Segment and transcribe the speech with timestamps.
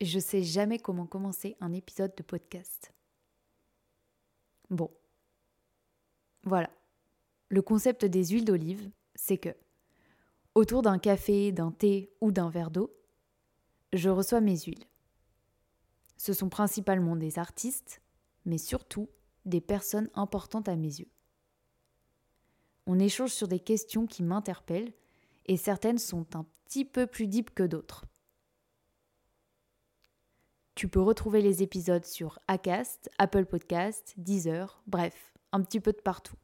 [0.00, 2.92] je sais jamais comment commencer un épisode de podcast.
[4.70, 4.90] Bon.
[6.44, 6.70] Voilà.
[7.48, 9.54] Le concept des huiles d'olive, c'est que,
[10.54, 12.96] autour d'un café, d'un thé ou d'un verre d'eau,
[13.92, 14.84] je reçois mes huiles.
[16.16, 18.00] Ce sont principalement des artistes,
[18.44, 19.08] mais surtout
[19.44, 21.10] des personnes importantes à mes yeux.
[22.86, 24.92] On échange sur des questions qui m'interpellent
[25.46, 28.06] et certaines sont un petit peu plus deep que d'autres.
[30.74, 36.00] Tu peux retrouver les épisodes sur Acast, Apple Podcast, Deezer, bref, un petit peu de
[36.00, 36.36] partout.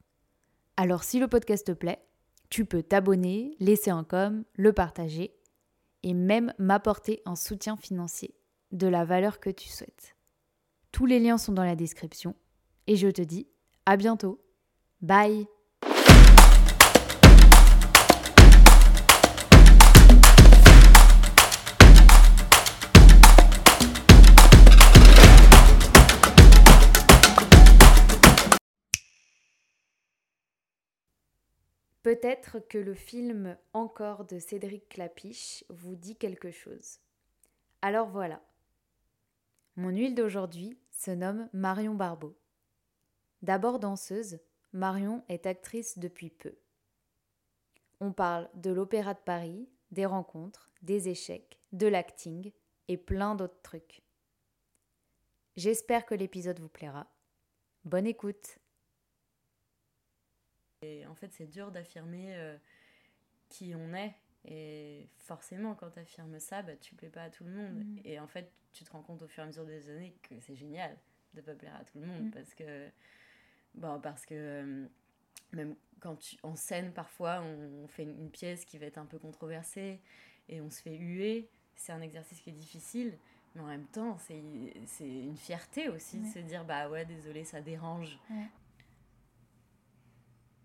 [0.77, 2.02] Alors si le podcast te plaît,
[2.51, 5.35] tu peux t'abonner, laisser un com, le partager
[6.02, 8.35] et même m'apporter un soutien financier
[8.73, 10.16] de la valeur que tu souhaites.
[10.93, 12.35] Tous les liens sont dans la description
[12.87, 13.49] et je te dis
[13.87, 14.43] à bientôt.
[15.01, 15.46] Bye
[32.07, 37.01] Peut-être que le film Encore de Cédric Clapiche vous dit quelque chose.
[37.82, 38.40] Alors voilà.
[39.74, 42.38] Mon huile d'aujourd'hui se nomme Marion Barbeau.
[43.43, 44.38] D'abord danseuse,
[44.73, 46.54] Marion est actrice depuis peu.
[47.99, 52.52] On parle de l'Opéra de Paris, des rencontres, des échecs, de l'acting
[52.87, 54.04] et plein d'autres trucs.
[55.57, 57.09] J'espère que l'épisode vous plaira.
[57.84, 58.60] Bonne écoute
[60.82, 62.57] et en fait, c'est dur d'affirmer euh,
[63.49, 64.15] qui on est.
[64.44, 67.84] Et forcément, quand tu affirmes ça, bah, tu plais pas à tout le monde.
[67.84, 68.00] Mm.
[68.05, 70.38] Et en fait, tu te rends compte au fur et à mesure des années que
[70.41, 70.97] c'est génial
[71.34, 72.27] de pas plaire à tout le monde.
[72.27, 72.31] Mm.
[72.31, 72.89] Parce que,
[73.75, 74.87] bon, parce que euh,
[75.53, 79.19] même quand tu, en scène, parfois, on, fait une, pièce qui va être un peu
[79.19, 80.00] controversée
[80.49, 81.49] et on se fait huer.
[81.75, 83.19] C'est un exercice qui est difficile.
[83.55, 87.62] Mais en même temps, c'est une fierté aussi de se dire, bah ouais, désolé, ça
[87.62, 88.19] dérange.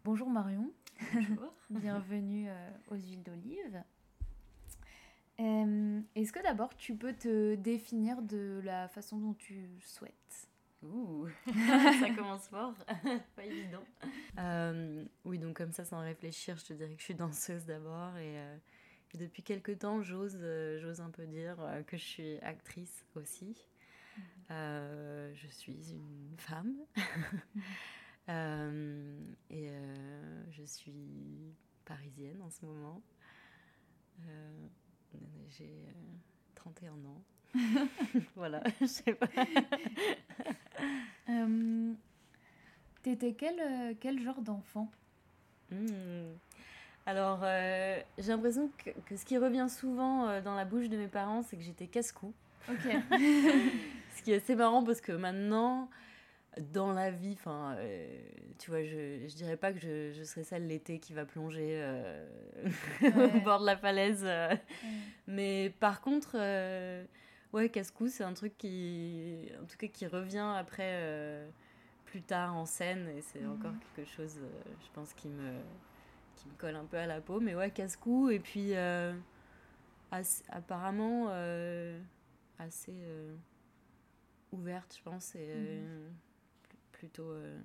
[0.03, 0.71] Bonjour Marion.
[1.13, 1.53] Bonjour.
[1.69, 3.83] Bienvenue euh, aux huiles d'olive.
[5.39, 10.49] Euh, est-ce que d'abord tu peux te définir de la façon dont tu souhaites?
[10.81, 12.73] Ouh, ça commence fort,
[13.35, 13.83] pas évident.
[14.39, 18.17] Euh, oui, donc comme ça, sans réfléchir, je te dirais que je suis danseuse d'abord
[18.17, 18.37] et,
[19.13, 20.39] depuis quelques temps, j'ose,
[20.79, 23.55] j'ose un peu dire que je suis actrice aussi.
[24.49, 25.33] Mhm.
[25.35, 26.73] je suis une femme.
[28.29, 31.55] Euh, et euh, je suis
[31.85, 33.01] parisienne en ce moment.
[34.27, 34.67] Euh,
[35.49, 35.73] j'ai
[36.55, 37.21] 31 ans.
[38.35, 39.27] voilà, je sais pas.
[43.03, 44.91] T'étais quel, quel genre d'enfant?
[45.71, 46.33] Hmm.
[47.07, 51.41] Alors, j'ai l'impression que, que, ce qui revient souvent dans la bouche de mes parents,
[51.41, 52.33] c'est que j'étais casse-cou.
[52.69, 52.77] Ok.
[54.15, 55.89] ce qui est assez marrant parce que maintenant,
[56.59, 58.19] dans la vie, enfin, euh,
[58.59, 61.79] tu vois, je, je dirais pas que je, je serais celle l'été qui va plonger
[61.81, 62.27] euh,
[63.35, 64.23] au bord de la falaise.
[64.25, 64.53] Euh.
[65.27, 66.35] Mais par contre,
[67.53, 71.47] ouais, casse-cou, c'est un truc qui, en tout cas, qui revient après,
[72.05, 73.07] plus tard en scène.
[73.15, 73.53] Et c'est mhm.
[73.53, 74.37] encore quelque chose,
[74.81, 75.53] je pense, qui me,
[76.35, 77.39] qui me colle un peu à la peau.
[77.39, 78.29] Mais ouais, casse-cou.
[78.29, 78.73] Et puis,
[80.49, 81.29] apparemment,
[82.59, 83.05] assez
[84.51, 85.33] ouverte, je pense.
[85.35, 86.11] Et, mhm
[87.01, 87.59] plutôt euh,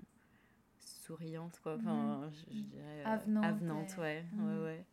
[0.80, 1.74] souriante, quoi.
[1.74, 2.32] Enfin, mhm.
[2.32, 3.98] je, dirais euh, avenante, ouais.
[3.98, 4.62] ouais, mhm.
[4.64, 4.86] ouais.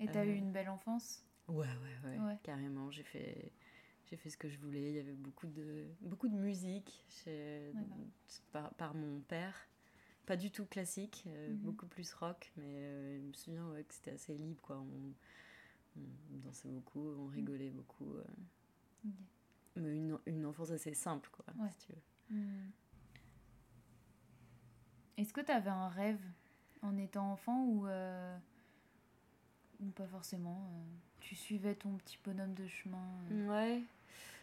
[0.00, 1.24] Et t'as eu euh, une belle enfance?
[1.48, 1.66] Ouais,
[2.04, 2.90] ouais, ouais, carrément.
[2.90, 3.52] J'ai fait,
[4.04, 4.90] j'ai fait ce que je voulais.
[4.90, 7.72] Il y avait beaucoup de, beaucoup de musique chez,
[8.52, 9.56] par, par, mon père.
[10.26, 11.56] Pas du tout classique, mhm.
[11.56, 14.78] beaucoup plus rock, mais je me souviens ouais, que c'était assez libre, quoi.
[14.78, 15.14] On,
[16.44, 18.14] dansait beaucoup, on rigolait beaucoup.
[19.76, 22.36] Mais une, une enfance assez simple, quoi, si tu veux.
[25.16, 26.20] Est-ce que tu avais un rêve
[26.82, 28.36] en étant enfant ou, euh,
[29.80, 30.82] ou pas forcément euh,
[31.20, 33.48] Tu suivais ton petit bonhomme de chemin euh?
[33.48, 33.82] Ouais.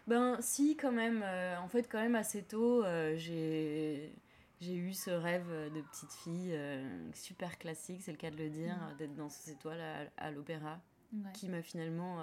[0.08, 1.24] Ben si quand même.
[1.60, 2.84] en fait quand même assez tôt
[3.16, 4.12] j'ai
[4.60, 6.60] j'ai eu ce rêve de petite fille
[7.14, 8.98] super classique, c'est le cas de le dire, mm.
[8.98, 10.80] d'être dans ces étoiles à, l'opéra,
[11.34, 12.20] qui m'a finalement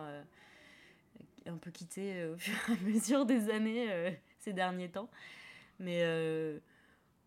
[1.47, 5.09] un peu quitté au fur et à mesure des années ces derniers temps.
[5.79, 6.03] Mais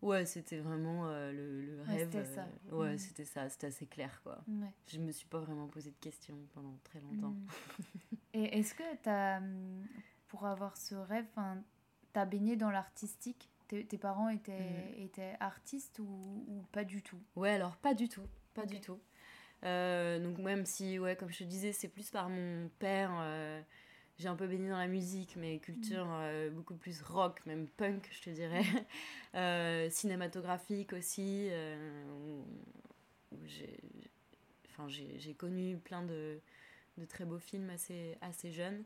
[0.02, 2.10] Ouais, c'était vraiment euh, le, le, rêve.
[2.10, 2.46] c'était ça.
[2.72, 2.98] Euh, ouais, mm.
[2.98, 4.42] c'était ça, c'était assez clair, quoi.
[4.48, 4.74] Ouais.
[4.88, 7.30] Je me suis pas vraiment posé de questions pendant très longtemps.
[7.30, 7.46] Mm.
[8.34, 9.86] Et est-ce que tu as, mm,
[10.26, 11.26] pour avoir ce rêve,
[12.12, 13.48] tu as baigné dans l'artistique?
[13.68, 17.20] Tes, tes, parents étaient, étaient artistes ou, ou, pas du tout?
[17.36, 18.98] Ouais, alors pas du tout, pas du tout.
[19.64, 23.12] Euh, donc même si, ouais, comme je te disais, c'est plus par mon père
[24.22, 28.08] j'ai un peu baigné dans la musique, mais culture euh, beaucoup plus rock, même punk,
[28.12, 28.64] je te dirais.
[29.34, 32.04] Euh, cinématographique aussi, euh,
[33.32, 33.80] où, j'ai,
[34.68, 36.38] enfin, j'ai, connu plein de,
[36.98, 38.84] de, très beaux films assez, assez jeunes.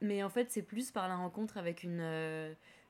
[0.00, 2.00] mais en fait, c'est plus par la rencontre avec une,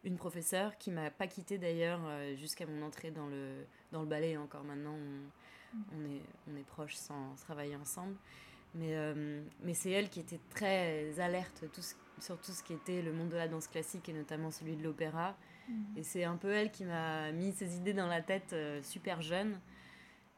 [0.04, 2.00] une professeure qui m'a pas quittée d'ailleurs
[2.36, 4.36] jusqu'à mon entrée dans le, dans le ballet.
[4.36, 8.14] Encore maintenant, on, on, est, on est proches sans travailler ensemble.
[8.74, 11.82] Mais, euh, mais c'est elle qui était très alerte tout
[12.18, 14.82] sur tout ce qui était le monde de la danse classique et notamment celui de
[14.82, 15.36] l'opéra.
[15.68, 15.84] Mhm.
[15.96, 19.20] Et c'est un peu elle qui m'a mis ces idées dans la tête euh, super
[19.22, 19.58] jeune.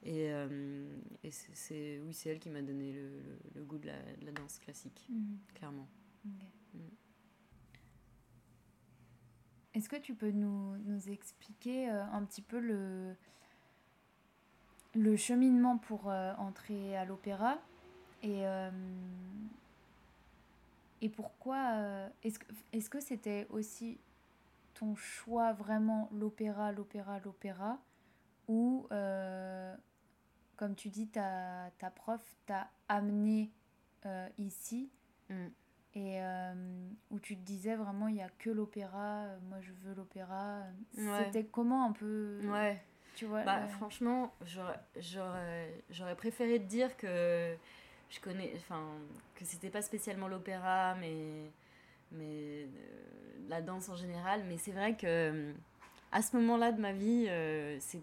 [0.04, 0.88] Et, euh,
[1.24, 3.10] et c'est, oui, c'est elle qui m'a donné le,
[3.54, 5.38] le, goût de la, de la, danse classique, mhm.
[5.54, 5.88] clairement.
[6.24, 6.30] Mm.
[9.74, 13.14] Est-ce que tu peux nous, nous expliquer un petit peu le,
[14.94, 17.58] le cheminement pour entrer à l'opéra?
[18.22, 18.70] Et, euh,
[21.00, 23.98] et pourquoi euh, Est-ce que est-ce que c'était aussi
[24.74, 27.78] ton choix vraiment l'opéra, l'opéra, l'opéra
[28.48, 29.74] Ou, euh,
[30.56, 33.50] comme tu dis, ta, ta prof t'a amené
[34.38, 34.90] ici
[35.28, 35.46] mm.
[35.96, 36.20] et
[37.10, 40.62] où tu te disais vraiment il n'y a que l'opéra, moi je veux l'opéra.
[40.94, 42.80] C'était comment un peu Ouais.
[43.16, 44.32] Tu vois, bah, Franchement,
[44.96, 47.56] j'aurais préféré te dire que
[48.10, 48.82] je connais, enfin,
[49.34, 51.50] que c'était pas spécialement l'opéra, mais,
[52.12, 52.66] mais euh,
[53.48, 54.44] la danse en général.
[54.48, 55.52] Mais c'est vrai que euh,
[56.12, 58.02] à ce moment-là de ma vie, euh, c'est,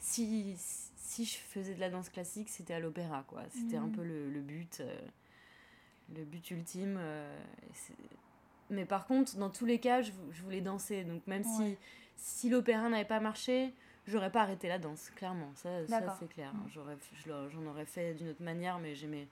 [0.00, 0.54] si,
[0.96, 3.42] si je faisais de la danse classique, c'était à l'opéra, quoi.
[3.50, 3.92] C'était un mhm.
[3.92, 4.82] peu le, le but,
[6.14, 6.98] le but ultime.
[8.70, 11.04] mais par contre, dans tous les cas, je, je voulais danser.
[11.04, 11.76] Donc même si,
[12.16, 13.72] si l'opéra n'avait pas marché,
[14.06, 15.52] j'aurais pas arrêté la danse, clairement.
[15.54, 16.54] Ça, ça c'est clair.
[16.54, 16.68] Mm.
[16.68, 16.96] J'aurais,
[17.50, 19.28] j'en aurais fait d'une autre manière, mais j'aimais,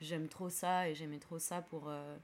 [0.00, 2.16] j'aime trop ça et j'aimais trop ça pour, euh,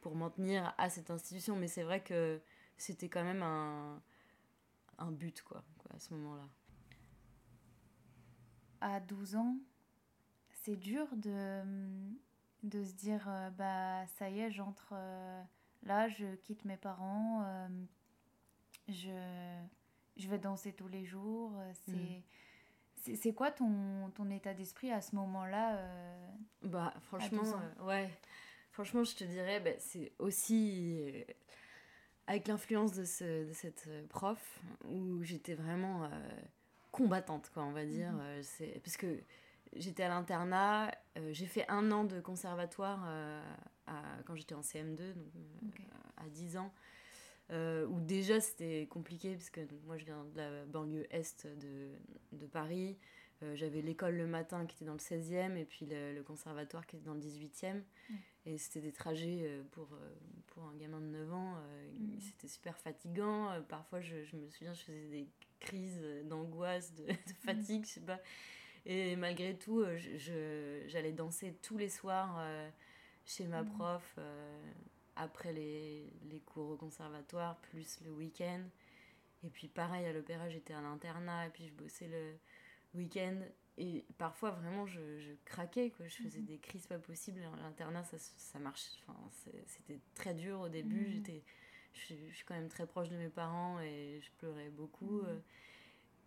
[0.00, 1.56] pour m'en tenir à cette institution.
[1.56, 2.40] Mais c'est vrai que
[2.76, 4.00] c'était quand même un,
[4.98, 6.48] un but, quoi, quoi, à ce moment-là.
[8.80, 9.56] À 12 ans,
[10.62, 11.62] c'est dur de,
[12.62, 15.42] de se dire euh, bah ça y est, j'entre euh,
[15.82, 17.44] là, je quitte mes parents,
[18.88, 19.10] je
[20.20, 21.52] je vais danser tous les jours.
[21.58, 22.22] Euh, mm.
[23.16, 26.28] C'est quoi ton, ton état d'esprit à ce moment-là euh,
[26.62, 28.10] Bah franchement, euh, ouais.
[28.72, 31.24] Franchement, je te dirais, bah, c'est aussi
[32.26, 36.08] avec l'influence de, ce, de cette prof où j'étais vraiment
[36.92, 38.12] combattante, quoi, on va dire.
[38.12, 38.42] Mm-hmm.
[38.42, 39.18] c'est parce que
[39.72, 40.92] j'étais à l'internat,
[41.30, 43.04] j'ai fait un an de conservatoire
[43.86, 45.80] à, quand j'étais en CM2, donc
[46.18, 46.72] à 10 ans.
[47.52, 51.90] Euh, où déjà c'était compliqué parce que moi je viens de la banlieue est de,
[52.32, 52.96] de Paris.
[53.42, 56.96] Euh, j'avais l'école le matin qui était dans le 16e et puis le, conservatoire qui
[56.96, 57.82] était dans le 18e.
[58.46, 59.88] Et c'était des trajets euh, pour,
[60.46, 61.54] pour un gamin de 9 ans.
[61.98, 62.20] Mm.
[62.20, 63.60] C'était super fatigant.
[63.68, 68.00] parfois je, je, me souviens, je faisais des crises d'angoisse, de, de, fatigue, je sais
[68.00, 68.20] pas.
[68.86, 69.84] Et malgré tout,
[70.86, 72.40] j'allais danser tous les soirs
[73.24, 73.70] chez ma mm.
[73.70, 74.18] prof
[75.20, 78.62] après les, les, cours au conservatoire, plus le week-end.
[79.44, 82.38] Et puis pareil, à l'opéra, j'étais à l'internat, et puis je bossais le
[82.98, 83.40] week-end.
[83.78, 86.06] Et parfois, vraiment, je, je craquais, quoi.
[86.08, 86.46] je faisais mhm.
[86.46, 87.40] des crises pas possibles.
[87.62, 88.84] L'internat, ça, ça marche.
[89.06, 89.18] Enfin,
[89.66, 91.06] c'était très dur au début.
[91.06, 91.12] Mhm.
[91.12, 91.42] j'étais
[91.92, 95.22] je, je, suis quand même très proche de mes parents et je pleurais beaucoup.
[95.22, 95.28] Mhm.
[95.28, 95.38] Euh.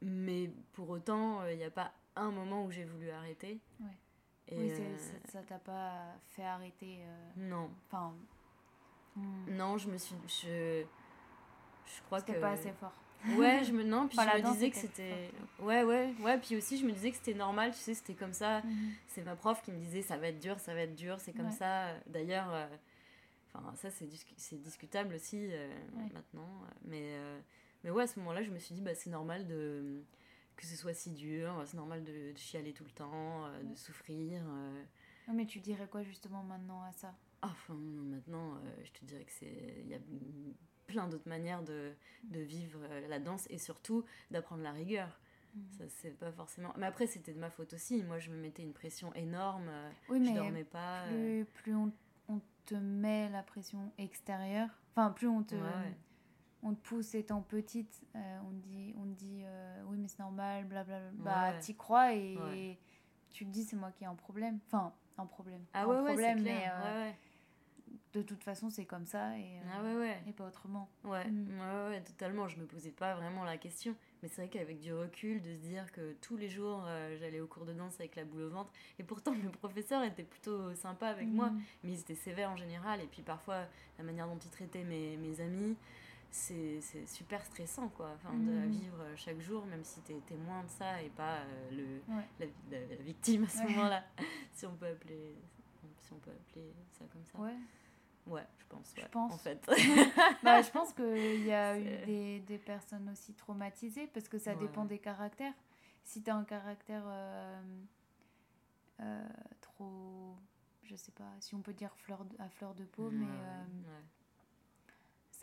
[0.01, 3.59] mais pour autant, il n'y a pas un moment où j'ai voulu arrêter.
[3.79, 3.97] Ouais.
[4.49, 4.97] Et oui, euh,
[5.31, 7.69] ça t'a pas fait arrêter euh, Non.
[7.87, 8.13] Enfin,
[9.15, 9.55] Hmm.
[9.55, 10.15] Non, je me suis.
[10.27, 10.83] Je,
[11.85, 12.27] je crois que.
[12.27, 12.93] C'était pas assez fort.
[13.37, 13.83] Ouais, je me.
[13.83, 15.31] Non, puis je me disais que c'était.
[15.59, 16.37] Ouais, ouais, ouais.
[16.39, 18.61] Puis aussi, je me disais que c'était normal, tu sais, c'était comme ça.
[18.61, 18.91] Mhm.
[19.07, 21.33] C'est ma prof qui me disait ça va être dur, ça va être dur, c'est
[21.33, 21.93] comme ça.
[22.07, 22.67] D'ailleurs, euh,
[23.53, 24.07] enfin, ça, c'est
[24.57, 25.73] discutable aussi euh,
[26.13, 26.61] maintenant.
[26.85, 27.39] Mais, euh,
[27.83, 30.03] mais ouais, à ce moment-là, je me suis dit, bah, c'est normal de
[30.55, 34.43] que ce soit si dur, c'est normal de, de, chialer tout le temps, de souffrir.
[35.27, 37.15] Non, mais tu dirais quoi justement maintenant à ça?
[37.43, 39.81] Enfin, maintenant, euh, je te dirais que c'est.
[39.81, 39.99] Il y a
[40.87, 45.19] plein d'autres manières de, de, vivre euh, la danse et surtout d'apprendre la rigueur.
[45.53, 45.63] Mhm.
[45.77, 46.73] Ça, c'est pas forcément.
[46.77, 48.01] Mais après, c'était de ma faute aussi.
[48.03, 49.67] Moi, je me mettais une pression énorme.
[49.67, 51.03] Euh, oui, mais je dormais pas.
[51.07, 51.91] Plus, plus on,
[52.29, 55.55] on, te met la pression extérieure, enfin, plus on te.
[56.65, 59.43] On te pousse étant petite, on te dit, on dit
[59.87, 61.11] oui, mais c'est normal, blablabla.
[61.15, 62.79] Bah, t'y crois et
[63.31, 64.59] tu te dis, c'est moi qui ai un problème.
[64.67, 65.65] Enfin, un problème.
[65.73, 66.71] Ah ouais, problème, mais
[68.13, 70.23] de toute façon, c'est comme ça et, ah ouais, ouais.
[70.27, 70.87] et pas autrement.
[71.03, 71.59] Ouais, mm.
[71.59, 72.47] ouais, ouais, totalement.
[72.47, 73.95] Je me posais pas vraiment la question.
[74.21, 76.85] Mais c'est vrai qu'avec du recul, de se dire que tous les jours,
[77.19, 78.71] j'allais au cours de danse avec la boule au ventre.
[78.99, 81.61] Et pourtant, mes professeurs étaient plutôt sympas avec moi, mm.
[81.83, 83.01] mais ils étaient sévères en général.
[83.01, 83.65] Et puis parfois,
[83.97, 85.75] la manière dont ils traitaient mes, mes amis,
[86.33, 88.69] c'est super stressant quoi enfin de mm.
[88.71, 92.95] vivre chaque jour même si tu es témoin de ça et pas euh, le la,
[93.03, 94.03] victime à ce moment-là
[94.53, 95.35] si on peut appeler
[95.99, 97.55] si on peut appeler ça comme ça ouais
[98.27, 99.65] ouais je pense je pense en fait
[100.43, 104.55] bah, je pense qu'il y a eu des, des, personnes aussi traumatisées parce que ça
[104.55, 105.53] dépend des caractères
[106.03, 107.61] si tu as un caractère euh,
[109.01, 109.27] euh,
[109.61, 110.35] trop
[110.83, 113.27] je sais pas si on peut dire fleur à fleur de peau mais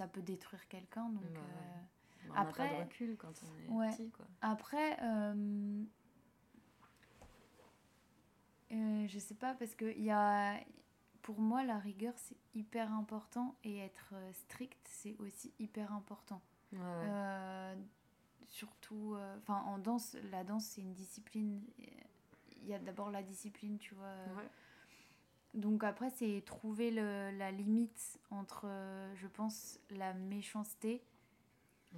[0.00, 1.10] ça peut détruire quelqu'un.
[1.10, 3.34] Donc, euh, après, pas de recul quand
[3.68, 4.10] on est petit.
[4.10, 4.24] Quoi.
[4.40, 5.84] Après, euh,
[8.72, 10.54] euh, je sais pas, parce que y a,
[11.22, 16.40] pour moi, la rigueur, c'est hyper important et être strict, c'est aussi hyper important.
[18.44, 21.62] surtout, enfin, en danse, la danse, c'est une discipline.
[22.62, 24.14] Il y a d'abord la discipline, tu vois.
[25.54, 31.02] Donc après, c'est trouver le, la limite entre, euh, je pense, la méchanceté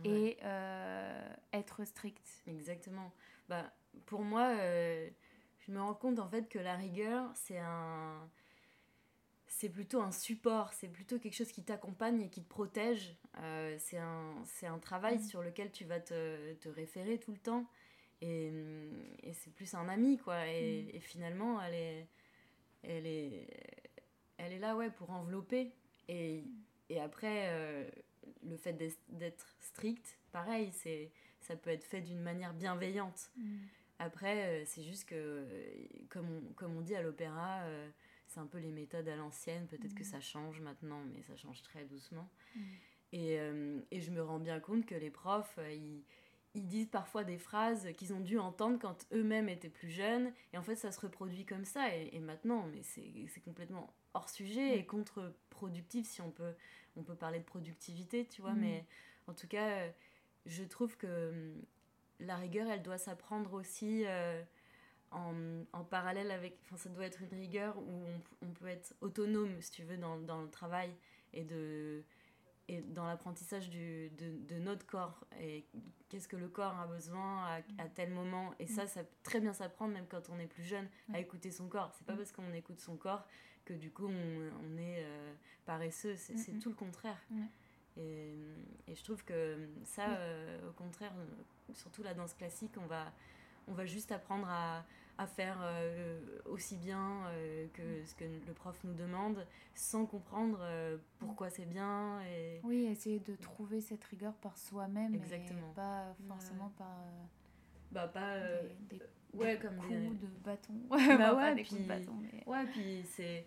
[0.04, 2.42] et euh, être strict.
[2.46, 3.12] Exactement.
[3.50, 3.70] Bah,
[4.06, 5.10] pour moi, euh,
[5.60, 8.26] je me rends compte en fait que la rigueur, c'est un...
[9.62, 13.14] C'est plutôt un support, c'est plutôt quelque chose qui t'accompagne et qui te protège.
[13.78, 15.22] c'est un, un travail mm.
[15.22, 17.70] sur lequel tu vas te, te référer tout le temps.
[18.22, 18.52] Et,
[19.22, 20.48] et c'est plus un ami, quoi.
[20.48, 20.96] Et, mm.
[20.96, 22.08] et finalement, elle est
[22.82, 23.46] elle est,
[24.36, 25.70] elle est là ouais, pour envelopper.
[26.08, 26.42] Et,
[26.88, 27.88] et après, euh,
[28.42, 28.72] le fait
[29.10, 33.30] d'être strict, pareil, c'est ça peut être fait d'une manière bienveillante.
[33.36, 33.58] Mm.
[34.00, 35.46] Après, euh, c'est juste que,
[36.08, 37.88] comme on, comme on dit à l'opéra, euh,
[38.32, 39.66] c'est un peu les méthodes à l'ancienne.
[39.66, 40.12] Peut-être que mm.
[40.12, 42.28] ça change maintenant, mais ça change très doucement.
[42.54, 42.60] Mm.
[43.14, 43.38] Et,
[43.90, 46.02] et, je me rends bien compte que les profs, ils
[46.54, 50.32] ils disent parfois des phrases qu'ils ont dû entendre quand eux-mêmes étaient plus jeunes.
[50.52, 51.94] Et en fait, ça se reproduit comme ça.
[51.94, 56.54] Et, maintenant, mais c'est complètement hors sujet et contre-productif si on peut,
[56.96, 58.52] on peut parler de productivité, tu vois.
[58.52, 58.60] Mm.
[58.60, 58.84] Mais
[59.26, 59.88] en tout cas,
[60.44, 61.62] je trouve que hum,
[62.20, 64.42] la rigueur, elle doit s'apprendre aussi euh,
[65.12, 65.34] en,
[65.72, 66.58] en, parallèle avec...
[66.64, 69.96] Enfin, ça doit être une rigueur où on, on, peut être autonome, si tu veux,
[69.96, 70.90] dans, dans le travail
[71.32, 72.02] et de
[72.68, 75.64] et dans l'apprentissage de, de, notre corps et
[76.08, 78.54] qu'est-ce que le corps a besoin à, à, tel moment.
[78.58, 81.50] Et ça ça peut très bien s'apprendre même quand on est plus jeune à écouter
[81.50, 81.92] son corps.
[81.94, 83.26] C'est pas parce qu'on écoute son corps
[83.64, 85.34] que du coup on, on est euh,
[85.66, 86.14] paresseux.
[86.16, 87.20] C'est tout le contraire.
[87.96, 88.34] Et,
[88.86, 91.12] et, je trouve que ça euh, au contraire
[91.74, 93.12] surtout la danse classique on va
[93.68, 94.86] on va juste apprendre à
[95.18, 98.06] à faire euh, aussi bien euh, que mm.
[98.06, 102.20] ce que le prof nous demande sans comprendre euh, pourquoi c'est bien.
[102.22, 102.60] Et...
[102.64, 105.18] Oui, essayer de trouver cette rigueur par soi-même et
[105.74, 106.98] pas forcément par...
[107.90, 108.38] bah pas...
[108.88, 109.00] Des,
[109.34, 110.74] ouais, comme coups de bâton.
[110.90, 111.76] bah ouais, puis...
[111.76, 112.42] De bâton, mais...
[112.46, 113.46] ouais, puis c'est...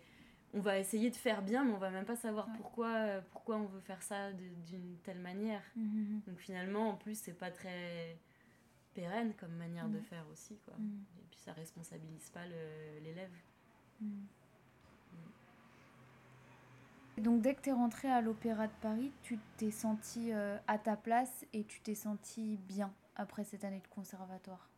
[0.54, 3.66] On va essayer de faire bien, mais on va même pas savoir pourquoi, pourquoi on
[3.66, 5.60] veut faire ça d'une telle manière.
[5.74, 6.20] Mmh, mmh, mmh.
[6.28, 8.16] Donc finalement, en plus, c'est pas très
[8.96, 10.56] pérenne comme manière de faire aussi.
[10.64, 10.74] Quoi
[11.46, 12.44] ça responsabilise pas
[13.02, 13.30] l'élève.
[14.00, 14.24] Hmm.
[17.18, 20.76] Donc dès que tu es rentrée à l'Opéra de Paris, tu t'es sentie euh, à
[20.76, 24.68] ta place et tu t'es sentie bien après cette année de conservatoire?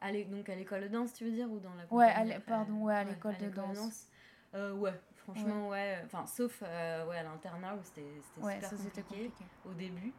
[0.00, 2.94] Allez, Donc à l'école de danse, tu veux dire ou dans la Ouais, pardon, ouais,
[2.94, 4.08] à l'école de, danse.
[4.54, 6.02] Euh, ouais, franchement, ouais.
[6.04, 10.12] Enfin, sauf euh, ouais, à l'internat où c'était super compliqué, compliqué, au début.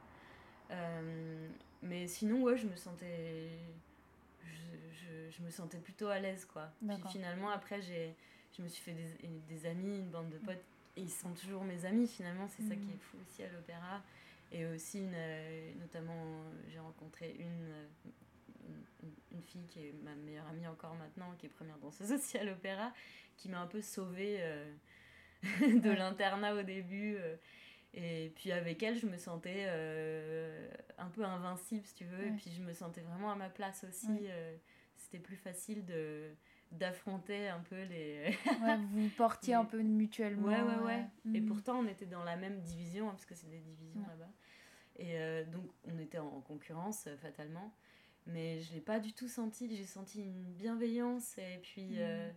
[1.81, 3.49] Mais sinon, ouais, je me sentais
[5.31, 6.71] je, me sentais plutôt à l'aise, quoi.
[6.85, 8.15] Puis finalement, après, j'ai,
[8.57, 10.63] je me suis fait des, des, amis, une bande de potes,
[10.97, 12.93] et ils sont toujours mes amis, finalement, c'est ça qui mm.
[12.93, 14.01] est fou aussi à l'opéra.
[14.51, 17.71] Et aussi, une, euh, notamment, j'ai rencontré une,
[19.03, 22.37] une, une, fille qui est ma meilleure amie encore maintenant, qui est première danseuse aussi
[22.37, 22.91] à l'opéra,
[23.37, 24.73] qui m'a un peu sauvée euh,
[25.61, 27.15] de l'internat au début.
[27.17, 27.35] Euh,
[27.93, 29.67] et puis avec elle, je me sentais
[30.97, 32.27] un peu invincible, si tu veux.
[32.27, 34.29] Et puis je me sentais vraiment à ma place aussi
[34.99, 36.35] c'était plus facile de
[36.71, 38.25] d'affronter un peu les
[38.61, 41.47] ouais, vous portiez un peu mutuellement ouais ouais ouais, et mhm.
[41.47, 44.29] pourtant on était dans la même division hein, parce que c'est des divisions là-bas.
[44.97, 47.73] Et euh, donc on était en concurrence euh, fatalement.
[48.27, 49.75] Mais je l'ai pas du tout senti.
[49.75, 52.33] J'ai senti une bienveillance et puis mhm.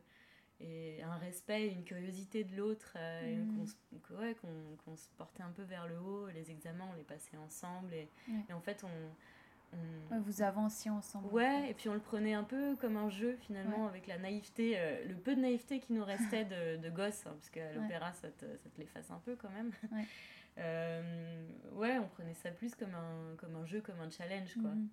[0.62, 4.37] Euh, et un respect une curiosité de l'autre qu'on ouais,
[4.85, 8.09] qu'on se portait un peu vers le haut les examens on les passait ensemble et,
[8.49, 11.33] et en fait on vous avanciez ensemble.
[11.33, 14.75] Ouais, et puis on le prenait un peu comme un jeu finalement, avec la naïveté,
[14.76, 18.12] euh, le peu de naïveté qui nous restait de, de gosse, hein, parce qu'à l'opéra
[18.12, 19.73] ça te, ça te l'efface un peu quand même.
[19.90, 20.07] Ouais.
[20.59, 24.69] Euh, ouais, on prenait ça plus comme un, comme un jeu, comme un challenge quoi.
[24.69, 24.88] Mhm.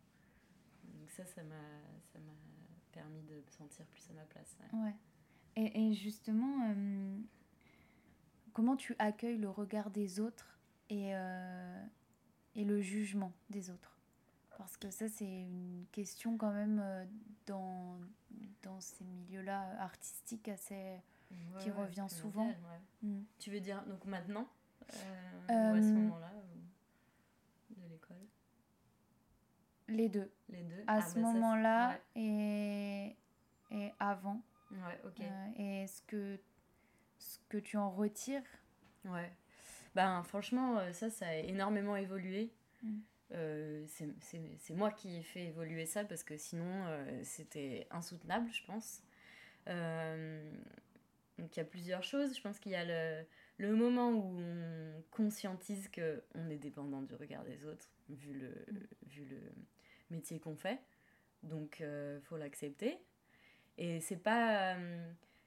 [1.00, 1.56] Donc ça, ça m'a
[2.94, 4.58] permis de me sentir plus à ma place.
[4.72, 4.94] Ouais.
[5.56, 7.18] Et, et, justement, euh,
[8.54, 11.12] comment tu accueilles le regard des autres et,
[12.56, 14.00] et le jugement des autres?
[14.60, 17.06] Parce que ça, c'est une question quand même euh,
[17.46, 17.98] dans,
[18.62, 21.00] dans ces milieux-là artistiques assez,
[21.60, 22.54] qui revient souvent.
[23.02, 23.22] Mm.
[23.40, 24.46] Tu veux dire donc maintenant
[24.94, 26.34] euh, ou à ce euh, moment-là
[27.70, 28.18] de l'école?
[29.88, 30.30] Les deux.
[30.50, 30.84] Les deux.
[30.88, 33.16] À ah, ce bah moment-là et,
[33.72, 34.42] et avant.
[34.72, 35.26] Ouais, ok.
[35.58, 36.40] et ce que,
[37.18, 38.44] ce que tu en retires?
[39.06, 39.32] Ouais.
[39.96, 42.52] Ben, franchement, ça, ça a énormément évolué.
[42.84, 43.00] Mm.
[43.32, 48.66] Euh, c'est moi qui ai fait évoluer ça parce que sinon euh, c'était insoutenable, je
[48.66, 49.04] pense.
[49.68, 50.52] Euh,
[51.38, 52.36] donc il y a plusieurs choses.
[52.36, 53.26] Je pense qu'il y a le,
[53.58, 58.66] le, moment où on conscientise qu'on est dépendant du regard des autres, vu le,
[59.08, 59.40] vu le
[60.10, 60.80] métier qu'on fait.
[61.44, 62.98] Donc il faut l'accepter.
[63.80, 64.76] Et c'est pas.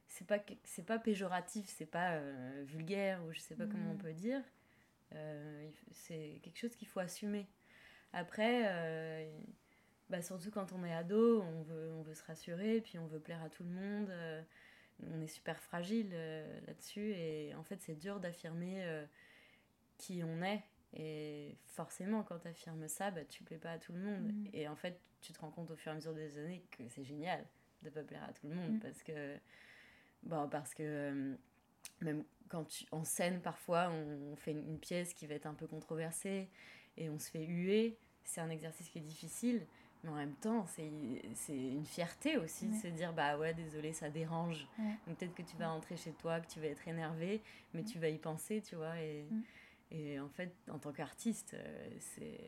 [0.08, 2.18] c'est pas, c'est pas péjoratif, c'est pas
[2.64, 3.98] vulgaire ou je sais pas comment on mm.
[3.98, 4.42] peut dire.
[5.92, 7.46] c'est quelque chose qu'il faut assumer.
[8.12, 9.40] Après, euh,
[10.10, 13.20] bah surtout quand on est ado, on veut, on veut se rassurer, puis on veut
[13.20, 14.10] plaire à tout le monde.
[14.10, 14.42] Euh,
[15.10, 18.84] on est super fragile euh, là-dessus, et en fait, c'est dur d'affirmer
[19.98, 20.62] qui on est.
[20.94, 24.32] Et forcément, quand tu affirmes ça, bah, tu plais pas à tout le monde.
[24.32, 24.48] Mm.
[24.52, 26.86] Et en fait, tu te rends compte au fur et à mesure des années que
[26.88, 27.44] c'est génial
[27.82, 28.74] de pas plaire à tout le monde.
[28.74, 28.80] Mm.
[28.80, 29.36] Parce que,
[30.22, 31.36] bon, parce que
[32.00, 35.66] même quand tu, en scène, parfois, on, fait une, pièce qui va être un peu
[35.66, 36.48] controversée
[36.96, 37.96] et on se fait huer.
[38.24, 39.66] C'est un exercice qui est difficile,
[40.04, 44.10] mais en même temps, c'est une fierté aussi de se dire bah ouais, désolé, ça
[44.10, 44.68] dérange.
[45.06, 47.98] Donc peut-être que tu vas rentrer chez toi, que tu vas être énervé, mais tu
[47.98, 49.00] vas y penser, tu vois.
[49.00, 49.42] Et, mm.
[49.92, 52.38] et en fait, en tant qu'artiste, euh, c'est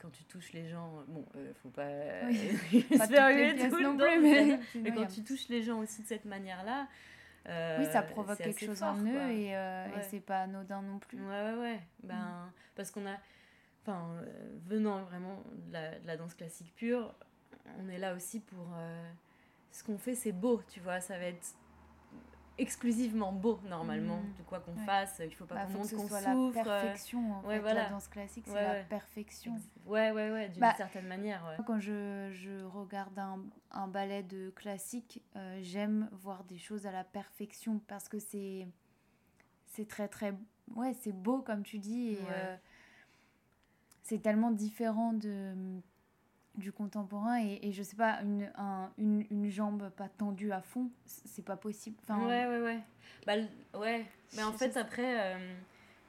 [0.00, 1.82] quand tu touches les gens, bon, euh, faut pas,
[2.98, 6.06] pas se faire huer tout le temps, mais, quand tu touches les gens aussi de
[6.06, 6.88] cette manière-là,
[7.48, 10.98] euh, oui, ça provoque quelque chose en eux et, euh, et c'est pas anodin non
[10.98, 11.18] plus.
[11.18, 11.80] Ouais, ouais, ouais.
[12.02, 12.52] Ben, mm.
[12.74, 13.16] Parce qu'on a.
[13.82, 17.14] Enfin, euh, venant vraiment de la, de la, danse classique pure,
[17.78, 18.66] on est là aussi pour.
[19.72, 21.00] ce qu'on fait, c'est beau, tu vois.
[21.00, 21.54] Ça va être
[22.60, 24.34] exclusivement beau normalement mm.
[24.38, 27.42] de quoi qu'on fasse il faut pas bah, qu'on montre qu'on souffre la perfection en
[27.42, 27.60] ouais, fait.
[27.60, 27.82] voilà.
[27.84, 32.30] la danse classique c'est la perfection ouais ouais ouais d'une bah, certaine manière quand je,
[32.32, 37.80] je regarde un, un, ballet de classique euh, j'aime voir des choses à la perfection
[37.86, 38.68] parce que c'est
[39.66, 40.34] c'est très très
[40.74, 42.56] ouais c'est beau comme tu dis et euh,
[44.02, 45.54] c'est tellement différent de
[46.56, 50.60] du contemporain et, et, je sais pas une, un, une, une, jambe pas tendue à
[50.60, 52.80] fond c'est pas possible enfin ouais ouais ouais
[53.26, 53.34] bah
[53.78, 55.54] ouais mais en fait après euh,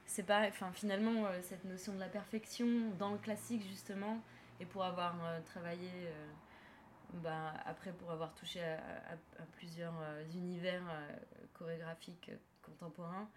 [0.04, 2.66] c'est pas enfin finalement euh, cette notion de la perfection
[2.98, 4.20] dans le classique justement
[4.60, 5.90] et pour avoir euh, travaillé
[7.14, 9.94] bah, après pour avoir touché à, à, plusieurs
[10.34, 10.82] univers
[11.52, 12.30] chorégraphiques
[12.62, 13.28] contemporains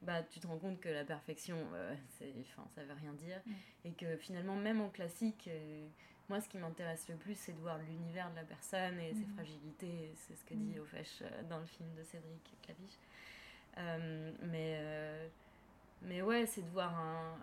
[0.00, 1.56] bah, tu te rends compte que la perfection,
[2.06, 3.40] c'est, enfin, ça veut rien dire.
[3.44, 3.52] Mm.
[3.84, 5.50] Et que finalement, même en classique,
[6.28, 9.24] moi, ce qui m'intéresse le plus, c'est de voir l'univers de la personne et ses
[9.24, 9.34] mhm.
[9.34, 10.12] fragilités.
[10.16, 10.82] C'est ce que dit mhm.
[10.82, 12.98] Ofesh euh, dans le film de Cédric Claviche.
[13.78, 15.28] Euh, mais, euh,
[16.02, 17.38] mais ouais, c'est de voir un,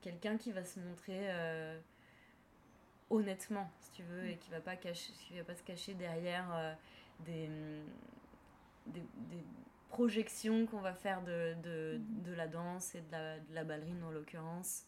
[0.00, 1.30] quelqu'un qui va se montrer
[3.10, 6.76] honnêtement, si tu veux, et qui va pas cacher, qui va pas se cacher derrière
[7.20, 7.48] des,
[8.86, 9.44] des, des,
[9.88, 12.22] projections qu'on va faire de, de, mhm.
[12.22, 14.84] de, la danse et de la, de la ballerine en l'occurrence.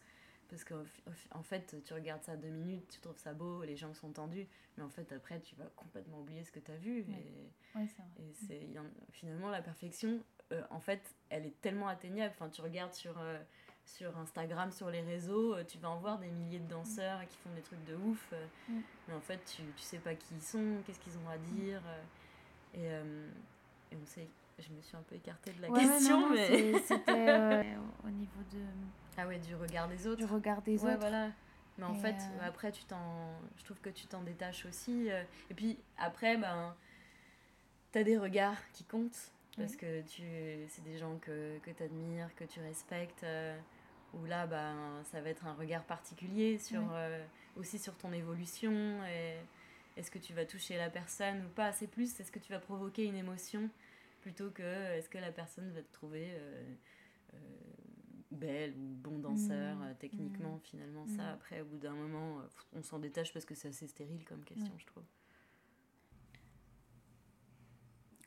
[0.53, 0.83] Parce qu'en
[1.31, 4.47] en fait, tu regardes ça deux minutes, tu trouves ça beau, les gens sont tendus,
[4.77, 6.99] mais en fait, après, tu vas complètement oublier ce que tu as vu.
[6.99, 7.49] Et,
[8.19, 8.69] et c'est,
[9.11, 12.35] finalement, la perfection, euh, en fait, elle est tellement atteignable.
[12.35, 13.41] Enfin, tu regardes sur, euh,
[13.83, 17.37] sur Instagram, sur les réseaux, euh, tu vas en voir des milliers de danseurs qui
[17.37, 18.31] font des trucs de ouf,
[19.07, 21.81] mais en fait, tu, tu sais pas qui ils sont, qu'est-ce qu'ils ont à dire.
[22.75, 24.27] et, et on sait
[24.59, 28.59] je me suis un peu écartée de la question, mais c'était au niveau de
[29.17, 30.25] ah ouais, du regard des autres.
[30.25, 30.97] Du regard des autres.
[30.99, 31.29] voilà.
[31.77, 33.39] Mais en fait, euh, après, tu t'en...
[33.57, 35.11] je trouve que tu t'en détaches aussi.
[35.11, 35.23] Euh.
[35.49, 36.75] Et puis après, ben,
[37.91, 39.31] t'as des regards qui comptent.
[39.57, 40.23] Parce que tu...
[40.67, 43.23] c'est des gens que, que tu admires, que tu respectes.
[43.23, 43.57] Euh,
[44.13, 44.75] où là, ben,
[45.11, 46.83] ça va être un regard particulier sur,
[47.55, 48.71] aussi sur ton évolution.
[49.05, 49.37] Et
[49.97, 52.59] est-ce que tu vas toucher la personne ou pas C'est plus, est-ce que tu vas
[52.59, 53.69] provoquer une émotion
[54.23, 56.25] plutôt que est-ce que la personne va te trouver
[58.31, 59.83] belle ou bon danseur Mmh.
[59.83, 60.59] euh, techniquement Mmh.
[60.63, 61.15] finalement Mmh.
[61.17, 64.23] ça après au bout d'un moment euh, on s'en détache parce que c'est assez stérile
[64.25, 65.03] comme question je trouve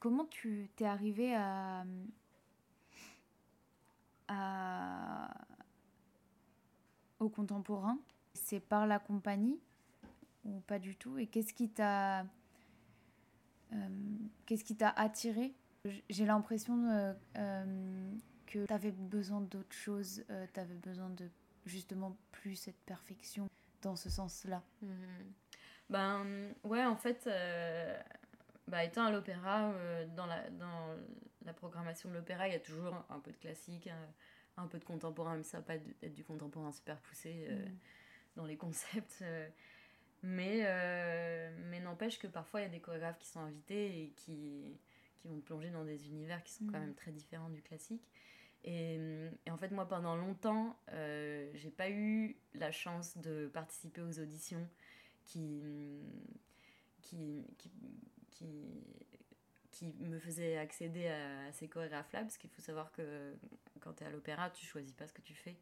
[0.00, 1.84] Comment tu t'es arrivé à,
[4.28, 5.30] à-
[7.20, 7.98] au contemporain?
[8.34, 9.58] C'est par la compagnie
[10.44, 11.18] ou pas du tout?
[11.18, 12.26] Et qu'est-ce qui t'a
[13.72, 13.88] euh,
[14.46, 15.54] qu'est-ce qui t'a attiré
[16.10, 18.12] J'ai l'impression euh, euh,
[18.46, 21.28] que tu avais besoin d'autre chose, tu avais besoin de
[21.64, 23.48] justement plus cette perfection
[23.82, 24.62] dans ce sens-là.
[24.82, 25.32] Mhm.
[25.90, 26.26] Ben
[26.64, 27.96] ouais, en fait, euh,
[28.66, 30.96] bah, étant à l'opéra, euh, dans, la, dans
[31.44, 34.78] la programmation de l'opéra, il y a toujours un peu de classique, un, un peu
[34.78, 37.76] de contemporain, même ça va pas être du contemporain super poussé euh, Mhm.
[38.36, 39.18] dans les concepts.
[39.22, 39.48] euh,
[40.22, 44.08] mais euh, mais n'empêche que parfois il y a des chorégraphes qui sont invités et
[44.16, 44.76] qui,
[45.26, 46.86] qui vont plonger dans des univers qui sont quand Mhm.
[46.86, 48.08] même très différents du classique.
[48.64, 48.96] Et,
[49.44, 54.18] et en fait, moi, pendant longtemps, euh, j'ai pas eu la chance de participer aux
[54.18, 54.66] auditions
[55.24, 56.02] qui,
[57.02, 57.70] qui, qui,
[58.30, 58.46] qui,
[59.70, 63.34] qui me faisaient accéder à, ces chorégraphes-là, parce qu'il faut savoir que
[63.80, 65.56] quand tu es à l'opéra, tu choisis pas ce que tu fais.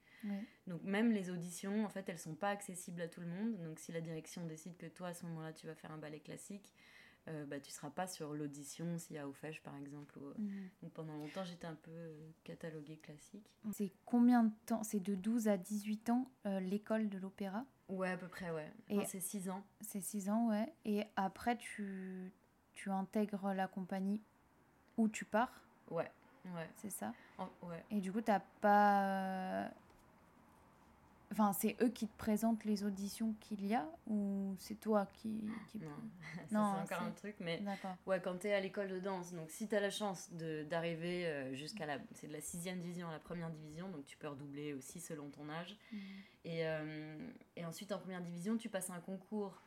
[0.66, 3.60] Donc même les auditions, en fait, elles sont pas accessibles à tout le monde.
[3.62, 6.20] Donc si la direction décide que toi, à ce moment-là, tu vas faire un ballet
[6.20, 6.70] classique,
[7.28, 10.18] euh, bah, tu seras pas sur l'audition s'il y a Aufège, par exemple.
[10.18, 10.68] ou- Mhm.
[10.82, 13.48] Donc pendant longtemps, j'étais un peu euh, cataloguée classique.
[13.72, 17.64] C'est combien de temps C'est de 12 à 18 ans euh, l'école de l'opéra?
[17.88, 18.70] Ouais, à peu près, ouais.
[18.88, 19.62] Et- Enfin, c'est 6 ans.
[19.80, 20.72] C'est 6 ans, ouais.
[20.84, 22.32] Et après, tu,
[22.74, 24.22] tu intègres la compagnie
[24.96, 25.60] où tu pars,
[25.90, 26.10] Ouais,
[26.46, 26.68] ouais.
[26.76, 27.12] c'est ça?
[27.38, 27.84] En- ouais.
[27.90, 29.70] Et du coup, t'as pas.
[31.34, 35.42] Enfin, c'est eux qui te présentent les auditions qu'il y a ou c'est toi qui.
[35.66, 35.78] qui...
[35.78, 35.90] Non,
[36.48, 36.56] c'est
[36.94, 37.60] encore un truc, mais
[38.06, 40.30] ouais, quand t'es à l'école de danse, donc si t'as la chance
[40.70, 41.98] d'arriver euh, jusqu'à la.
[42.12, 45.28] C'est de la sixième division à la première division, donc tu peux redoubler aussi selon
[45.30, 45.76] ton âge.
[46.44, 47.16] Et, euh,
[47.56, 49.60] et ensuite, en première division, tu passes un concours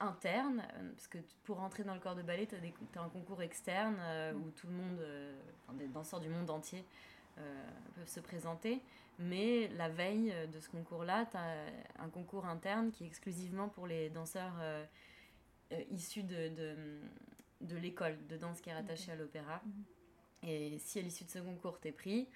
[0.00, 3.08] interne, euh, parce que tu- pour rentrer dans le corps de ballet, tu as, un
[3.10, 4.36] concours externe euh, Mm.
[4.42, 6.84] où tout le monde, euh, enfin, des danseurs du monde entier
[7.94, 8.80] peuvent se présenter.
[9.18, 13.68] Mais la veille euh, de ce concours-là, tu as un concours interne qui est exclusivement
[13.68, 14.84] pour les danseurs euh,
[15.72, 16.76] euh, issus de, de,
[17.62, 19.62] de l'école de danse qui est rattachée à l'opéra.
[19.64, 19.84] Mhm.
[20.48, 22.28] Et si à l'issue de ce concours, t'es pris,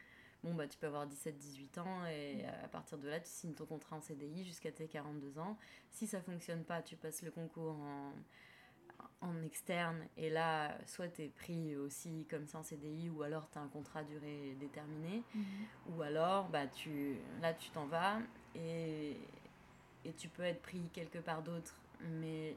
[0.43, 3.67] bon, bah, tu peux avoir 17-18 ans et à partir de là, tu signes ton
[3.67, 5.59] contrat en CDI jusqu'à tes 42 ans.
[5.91, 8.13] Si ça fonctionne pas, tu passes le concours en,
[9.21, 13.51] en externe et là, soit tu es pris aussi comme ça en CDI ou alors
[13.51, 15.45] tu as un contrat durée déterminée Mhm.
[15.89, 18.19] ou alors bah, tu, là, tu t'en vas
[18.55, 19.17] et,
[20.05, 22.57] et tu peux être pris quelque part d'autre, mais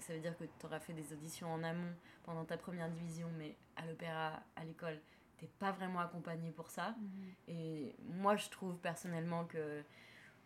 [0.00, 1.92] ça veut dire que tu auras fait des auditions en amont
[2.24, 4.98] pendant ta première division, mais à l'opéra, à l'école,
[5.38, 6.94] t'es pas vraiment accompagné pour ça.
[6.98, 7.34] Mhm.
[7.48, 9.82] Et moi, je trouve personnellement que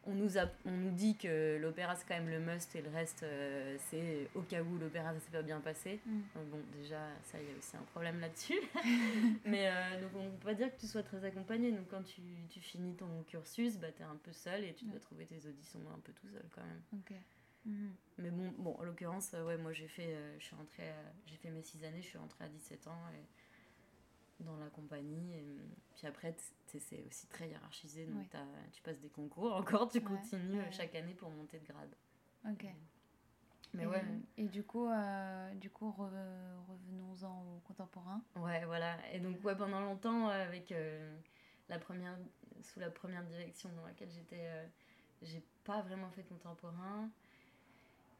[0.07, 2.90] on nous, a, on nous dit que l'opéra c'est quand même le must et le
[2.90, 6.01] reste euh, c'est au cas où l'opéra ça s'est pas bien passé.
[6.07, 6.23] Mhm.
[6.37, 8.59] Euh, Bon, déjà, ça, il y a aussi un problème là-dessus.
[9.45, 11.73] Mais euh, donc, on peut pas dire que tu sois très accompagné.
[11.73, 14.85] Donc, quand tu, tu finis ton cursus, bah, tu es un peu seul et tu
[14.85, 15.01] dois Ouais.
[15.01, 16.83] trouver tes auditions un peu tout seul quand même.
[17.67, 17.95] Mhm.
[18.19, 21.37] Mais bon, bon en l'occurrence, ouais, moi, j'ai fait, euh, je suis rentrée à- j'ai
[21.37, 23.25] fait mes 6 années, je suis rentrée à 17 ans et,
[24.40, 25.35] dans la compagnie.
[25.35, 25.62] Et, euh,
[25.97, 26.35] puis après,
[26.66, 28.07] c'est aussi très hiérarchisé.
[28.07, 28.40] Donc, Ouais.
[28.73, 30.73] tu passes des concours encore, tu Ouais, continues ouais.
[30.73, 31.94] chaque année pour monter de grade.
[32.49, 32.66] Ok.
[33.73, 34.05] Mais et, ouais.
[34.37, 38.23] Et du coup, euh, du coup re- revenons-en au contemporain.
[38.37, 38.97] Ouais, voilà.
[39.12, 41.16] Et donc, ouais, pendant longtemps, euh, avec euh,
[41.68, 42.16] la première,
[42.61, 44.66] sous la première direction dans laquelle j'étais, euh,
[45.23, 47.11] j'ai pas vraiment fait contemporain.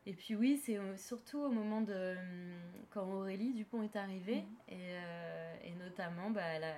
[0.07, 2.53] Et puis oui, c'est euh, surtout au moment de hum,
[2.90, 6.77] quand Aurélie Dupont est arrivée, et, euh, et notamment, bah, elle, a,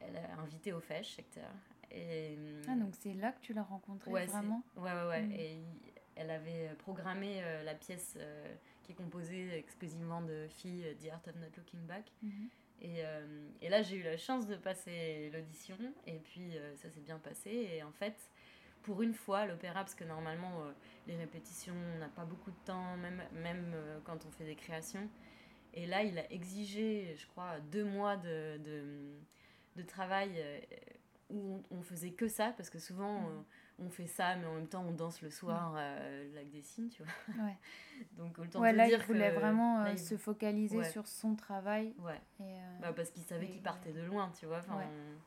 [0.00, 1.50] elle a invité au FESH secteur.
[1.90, 2.36] Et,
[2.68, 4.62] Ah, donc c'est là que tu l'as rencontré Ouais, c'est- vraiment?
[4.76, 5.22] Ouais, ouais, ouais.
[5.22, 5.32] Mm.
[5.32, 5.58] Et
[6.16, 11.12] elle avait programmé euh, la pièce euh, qui est composée exclusivement de filles, euh, The
[11.12, 12.10] Art of Not Looking Back.
[12.22, 12.48] Mhm.
[12.80, 16.88] Et, euh, et là, j'ai eu la chance de passer l'audition, et puis euh, ça
[16.90, 17.50] s'est bien passé.
[17.50, 18.14] Et en fait,
[18.88, 20.72] pour une fois, l'opéra, parce que normalement, euh,
[21.06, 24.54] les répétitions, on n'a pas beaucoup de temps, même, même euh, quand on fait des
[24.56, 25.06] créations.
[25.74, 28.82] Et là, il a exigé, je crois, deux mois de, de,
[29.76, 30.58] de travail euh,
[31.28, 33.40] où on, on faisait que ça, parce que souvent, euh,
[33.78, 36.88] on fait ça, mais en même temps, on danse le soir le lac des Cygnes,
[36.88, 37.44] tu vois.
[37.44, 37.56] Ouais.
[38.16, 40.90] Donc, autant Ouais, te là, dire il voulait que- vraiment là, il- se focaliser Ouais.
[40.90, 41.92] sur son travail.
[41.98, 42.20] Ouais.
[42.40, 44.60] Et, Bah, parce qu'il savait Et- qu'il partait de loin, tu vois.
[44.60, 44.84] Enfin, Ouais.
[44.86, 45.18] on-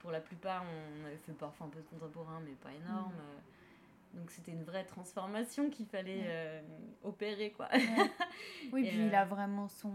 [0.00, 3.12] pour la plupart, on avait fait parfois un peu de contemporain, mais pas énorme.
[3.12, 3.20] Mhm.
[3.20, 4.18] euh.
[4.20, 6.62] Donc c'était une vraie transformation qu'il fallait euh,
[7.04, 7.68] opérer, quoi.
[8.72, 9.92] Oui, puis il euh, a vraiment son.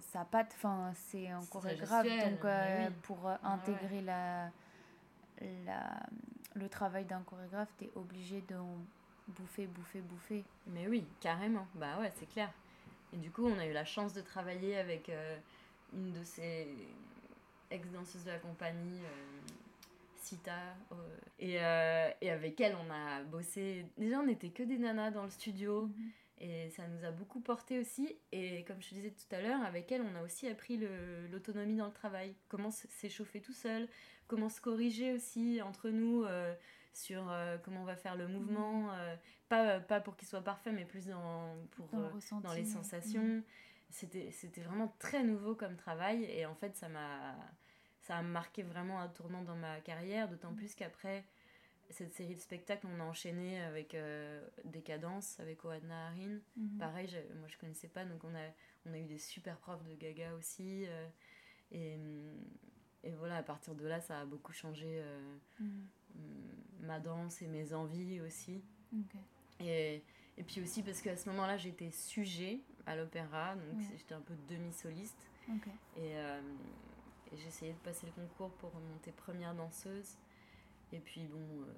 [0.00, 4.50] sa- pas enfin c'est un chorégraphe donc euh, pour euh, intégrer la,
[5.66, 6.00] la
[6.54, 8.56] le travail d'un chorégraphe tu es obligé de
[9.28, 12.50] bouffer bouffer bouffer mais oui carrément bah ouais c'est clair
[13.12, 15.36] et du coup on a eu la chance de travailler avec euh,
[15.94, 16.68] une de ces
[17.72, 19.00] ex-danseuses de la compagnie
[20.16, 20.76] Sita
[21.38, 25.30] et, et, avec elle on a bossé déjà on n'était que des nanas dans le
[25.30, 26.12] studio mhm.
[26.42, 28.16] Et ça nous a beaucoup porté aussi.
[28.32, 30.76] Et comme je te disais tout à l'heure, avec elle, on a aussi appris
[31.30, 32.34] l'autonomie dans le travail.
[32.48, 33.88] Comment s'échauffer tout seul,
[34.26, 36.52] comment se corriger aussi entre nous euh,
[36.94, 38.82] sur euh, comment on va faire le mouvement.
[38.82, 38.90] Mhm.
[38.92, 39.16] Euh,
[39.48, 41.86] pas, pas pour qu'il soit parfait, mais plus dans, pour,
[42.40, 43.22] dans, les sensations.
[43.22, 43.42] Mhm.
[43.90, 46.24] C'était vraiment très nouveau comme travail.
[46.24, 47.36] Et en fait, ça m'a
[48.02, 50.28] ça a marqué vraiment un tournant dans ma carrière.
[50.28, 51.24] D'autant plus qu'après
[51.90, 56.38] cette série de spectacles, on a enchaîné avec euh, des cadences, avec Oadna Harin.
[56.56, 56.78] Mhm.
[56.78, 58.48] Pareil, moi je connaissais pas, donc on a,
[58.86, 60.84] on a eu des super profs de gaga aussi.
[60.86, 61.08] Euh,
[61.70, 61.98] et,
[63.04, 65.86] et, voilà, à partir de là, ça a beaucoup changé euh, mhm.
[66.80, 68.62] ma danse et mes envies aussi.
[69.60, 70.02] Et,
[70.36, 74.34] et, puis aussi parce qu'à ce moment-là, j'étais sujet à l'opéra, donc j'étais un peu
[74.48, 75.28] demi-soliste.
[75.96, 76.14] Et,
[77.32, 80.16] et j'essayais de passer le concours pour monter première danseuse.
[80.92, 81.72] Et puis bon, euh,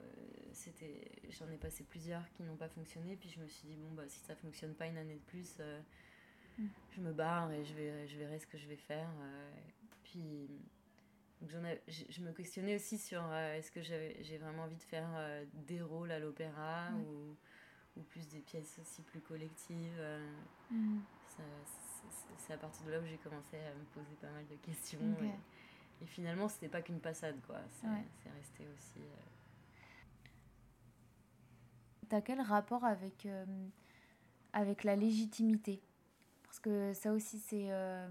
[0.53, 3.17] c'était, j'en ai passé plusieurs qui n'ont pas fonctionné.
[3.17, 5.57] Puis je me suis dit, bon, bah, si ça fonctionne pas une année de plus,
[5.61, 5.81] euh,
[6.59, 6.67] mm.
[6.97, 9.09] je me barre et je, vais, je verrai ce que je vais faire.
[9.21, 9.51] Euh.
[10.03, 10.49] puis
[11.49, 15.11] j'en je me questionnais aussi sur est-ce que j'ai vraiment envie de faire
[15.53, 17.37] des rôles à l'opéra ou,
[18.01, 20.01] ou, plus des pièces aussi plus collectives.
[20.71, 21.01] Mm.
[22.38, 24.99] C'est à partir de là où j'ai commencé à me poser pas mal de questions.
[26.03, 27.57] Et finalement, c'était pas qu'une passade, quoi.
[27.81, 29.01] C'est resté aussi.
[29.01, 29.21] Euh...
[32.09, 33.47] T'as quel rapport avec, euh,
[34.53, 35.83] avec la légitimité?
[36.43, 37.71] Parce que ça aussi, c'est.
[37.71, 38.09] Euh,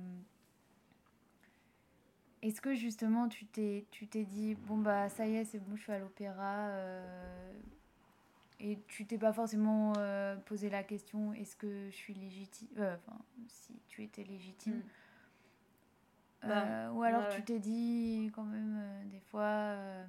[2.41, 3.85] est-ce que justement, tu t'es
[4.25, 6.69] dit, bon, bah, ça y est, c'est bon, je suis à l'opéra
[8.63, 9.93] et tu t'es pas forcément
[10.45, 14.83] posé la question est-ce que je suis légitime enfin si tu étais légitime mm.
[16.45, 19.41] Bah, euh, ou alors tu t'es dit quand même euh, des fois.
[19.41, 20.05] Euh,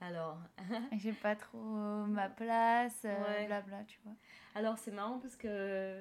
[0.00, 0.38] alors.
[0.98, 1.58] j'ai pas trop
[2.06, 3.06] ma place,
[3.46, 4.14] blabla, tu vois.
[4.54, 6.00] Alors c'est marrant parce que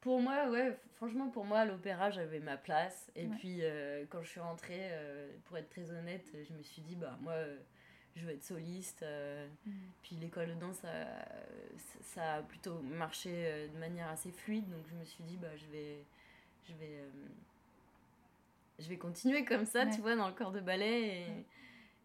[0.00, 3.10] pour moi, ouais, franchement pour moi à l'opéra j'avais ma place.
[3.14, 3.62] Et puis
[4.08, 4.90] quand je suis rentrée,
[5.44, 7.34] pour être très honnête, je me suis dit bah moi
[8.16, 9.04] je veux être soliste.
[9.66, 9.70] Mm.
[10.02, 10.88] Puis l'école de danse, ça,
[12.02, 14.68] ça, a plutôt marché de manière assez fluide.
[14.68, 16.04] Donc je me suis dit, bah, je vais,
[16.68, 17.04] je vais
[18.78, 21.26] je vais continuer comme ça, tu vois, dans le corps de ballet.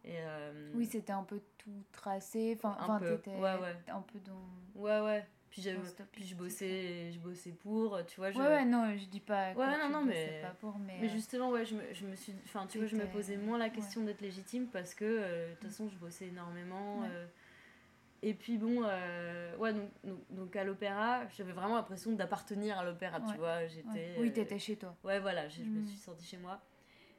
[0.04, 2.58] Et, euh, Oui, c'était un peu tout tracé.
[2.58, 3.20] Enfin, un peu.
[3.28, 3.76] Ouais, ouais.
[3.88, 4.82] Un peu dans.
[4.82, 5.28] Ouais, ouais.
[5.52, 5.68] Puis,
[6.14, 8.38] puis je bossais je bossais pour tu vois je...
[8.40, 11.12] ouais, ouais non je dis pas ouais non non mais pas pour, mais, mais euh,
[11.12, 13.70] justement ouais je me, je me suis enfin tu vois je me posais moins la
[13.70, 17.04] question d'être légitime parce que euh, de toute façon je bossais énormément
[18.24, 18.84] et puis bon
[19.60, 24.16] ouais donc, donc, donc à l'opéra j'avais vraiment l'impression d'appartenir à l'opéra tu vois j'étais
[24.20, 25.86] oui t'étais chez toi ouais voilà je, me mm.
[25.86, 26.62] suis sortie chez moi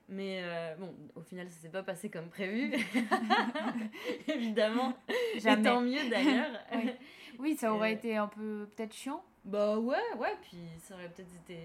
[0.09, 2.73] mais euh, bon, au final, ça s'est pas passé comme prévu.
[4.29, 4.95] Évidemment.
[5.39, 5.63] Jamais.
[5.63, 6.51] tant mieux d'ailleurs.
[6.75, 6.91] oui.
[7.57, 9.25] Ça aurait été un peu peut-être chiant.
[9.45, 11.59] Bah ouais, ouais, puis ça aurait peut-être été.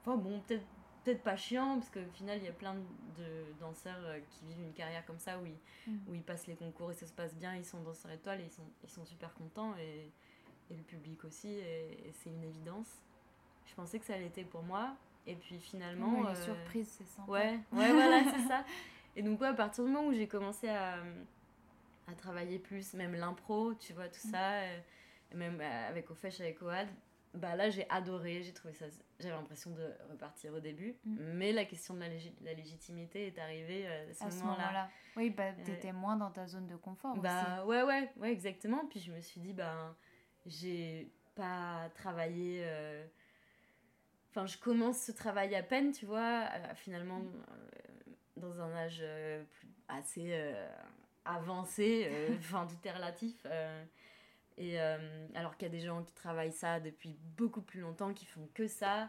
[0.00, 0.64] Enfin bon, peut-être
[1.04, 4.60] peut-être pas chiant, parce qu'au final, il y a plein de danseurs euh, qui vivent
[4.60, 5.98] une carrière comme ça, où ils, mm.
[6.08, 8.44] où ils passent les concours et ça se passe bien, ils sont danseurs étoiles et
[8.44, 10.10] ils sont, ils sont super contents, et,
[10.70, 13.02] et le public aussi, et, c'est une évidence.
[13.66, 16.20] Je pensais que ça été pour moi, et puis finalement.
[16.20, 17.30] Ouais, euh, surprise, c'est sympa.
[17.30, 18.64] Ouais, ouais voilà, c'est ça.
[19.16, 20.96] Et donc, ouais, à partir du moment où j'ai commencé à,
[22.06, 24.30] à travailler plus, même l'impro, tu vois, tout mm.
[24.30, 24.78] ça, euh,
[25.34, 26.88] même euh, avec Ofesh, avec Oad,
[27.34, 28.86] bah là, j'ai adoré, j'ai trouvé ça.
[29.20, 31.16] J'avais l'impression de repartir au début, mm.
[31.34, 32.08] mais la question de la,
[32.42, 34.88] la légitimité est arrivée à ce moment-là.
[35.16, 38.84] oui, bah, t'étais moins dans ta zone de confort bah, Ouais, ouais, ouais, exactement.
[38.86, 39.94] Puis je me suis dit, bah,
[40.46, 42.64] j'ai pas travaillé
[44.30, 49.00] Enfin, je commence ce travail à peine, tu vois, euh, finalement, euh, dans un âge
[49.02, 49.42] euh,
[49.88, 50.32] assez
[51.24, 53.44] avancé, enfin, tout est relatif.
[54.60, 54.78] Et
[55.34, 58.46] alors qu'il y a des gens qui travaillent ça depuis beaucoup plus longtemps, qui font
[58.54, 59.08] que ça.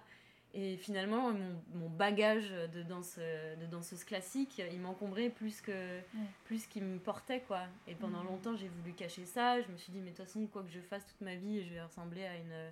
[0.54, 6.00] Et finalement, mon, mon bagage de, danse, de danseuse classique, il m'encombrait plus que
[6.46, 7.62] plus qu'il me portait, quoi.
[7.88, 8.28] Et pendant mmh.
[8.28, 9.62] longtemps, j'ai voulu cacher ça.
[9.62, 11.64] Je me suis dit, mais de toute façon, quoi que je fasse toute ma vie,
[11.64, 12.72] je vais ressembler à une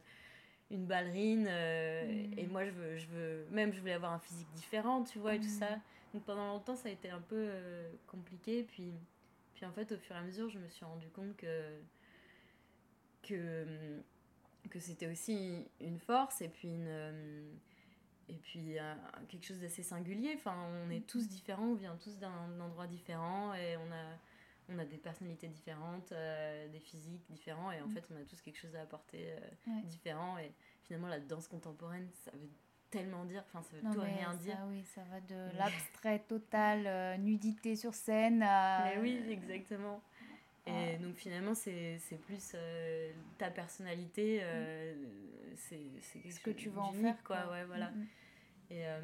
[0.71, 2.51] une ballerine euh, et mm.
[2.51, 5.39] moi je veux je veux même je voulais avoir un physique différent tu vois et
[5.39, 5.59] tout mm.
[5.59, 5.79] ça
[6.13, 8.93] donc pendant longtemps ça a été un peu euh, compliqué puis
[9.55, 11.47] puis en fait au fur et à mesure je me suis rendu compte que
[13.21, 14.01] que
[14.69, 17.59] que c'était aussi une force et puis une
[18.27, 18.77] et puis
[19.27, 20.33] quelque chose d'assez singulier.
[20.35, 20.55] Enfin,
[20.85, 24.19] on est tous différents, on vient tous d'un endroit différent et on a,
[24.69, 26.13] on a des personnalités différentes,
[26.71, 29.33] des physiques différents et en fait on a tous quelque chose à apporter
[29.85, 30.37] différent.
[30.37, 30.51] Et
[30.83, 32.49] finalement la danse contemporaine, ça veut
[32.91, 34.57] tellement dire, enfin ça veut tout rien dire.
[34.67, 38.83] Oui, ça va de l'abstrait total, nudité sur scène à...
[38.85, 40.03] Mais oui, exactement.
[40.69, 44.93] Et donc finalement, c'est plus euh, ta personnalité, euh,
[45.55, 47.21] c'est ce que tu veux en faire.
[47.23, 47.91] Quoi, Ouais, voilà.
[47.91, 48.07] Mm, mm.
[48.71, 48.99] Et euh,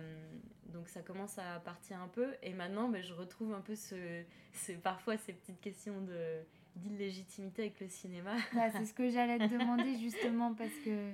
[0.65, 2.35] donc ça commence à partir un peu.
[2.43, 4.23] Et maintenant, ben, je retrouve un peu ce,
[4.53, 6.41] ce, parfois ces petites questions de
[6.75, 8.35] d'illégitimité avec le cinéma.
[8.53, 11.11] Bah, c'est ce que j'allais te demander justement parce que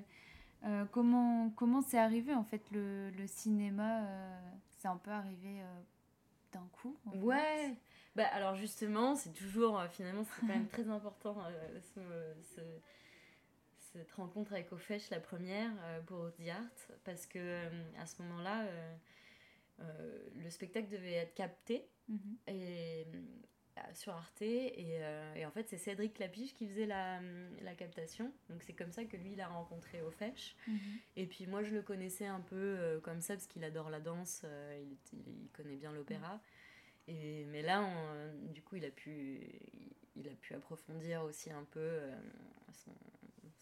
[0.92, 4.08] comment comment c'est arrivé en fait le, le cinéma
[4.78, 5.62] c'est un peu arrivé
[6.52, 7.76] d'un coup ouais
[8.16, 11.38] bah, alors justement, c'est toujours, euh, finalement, c'est quand même très important
[11.98, 12.34] euh,
[13.94, 17.66] cette rencontre avec Ofesh, la première, euh, pour The Art, parce que
[17.98, 18.66] à ce moment-là,
[20.36, 22.38] le spectacle devait être capté mhm.
[22.48, 23.08] et,
[23.94, 25.02] sur Arte, et,
[25.36, 27.20] et en fait, c'est Cédric Lapiche qui faisait la,
[27.62, 30.56] la captation, donc c'est comme ça que lui, il a rencontré Ofesh.
[30.68, 30.80] Mhm.
[31.16, 34.46] Et puis moi, je le connaissais un peu comme ça, parce qu'il adore la danse,
[34.80, 36.40] il, il, connaît bien l'opéra.
[37.12, 37.84] Et, mais là,
[38.54, 39.42] du coup, il a, pu,
[40.16, 42.16] il, a pu approfondir aussi un peu euh,
[42.74, 42.94] son,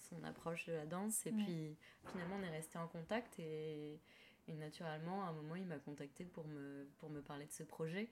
[0.10, 1.26] son, approche de la danse.
[1.26, 1.76] Et puis,
[2.12, 3.40] finalement, on est resté en contact.
[3.40, 4.00] Et,
[4.48, 7.64] et, naturellement, à un moment, il m'a contacté pour me, pour me parler de ce
[7.64, 8.10] projet.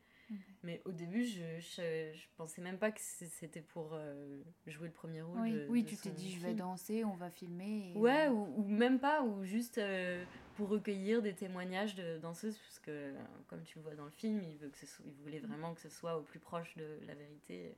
[0.64, 4.94] Mais au début, je, je, je, pensais même pas que c'était pour euh, jouer le
[4.94, 5.40] premier rôle.
[5.40, 7.94] Oui, oui tu t'es dit, je vais danser, on va filmer.
[7.96, 10.24] Ouais, ou, ou, même pas, ou juste euh,
[10.56, 13.14] pour recueillir des témoignages de danseuses, parce que,
[13.48, 15.74] comme tu le vois dans le film, il, veut que ce soit, il voulait vraiment
[15.74, 17.78] que ce soit au plus proche de la vérité.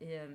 [0.00, 0.34] Et, euh,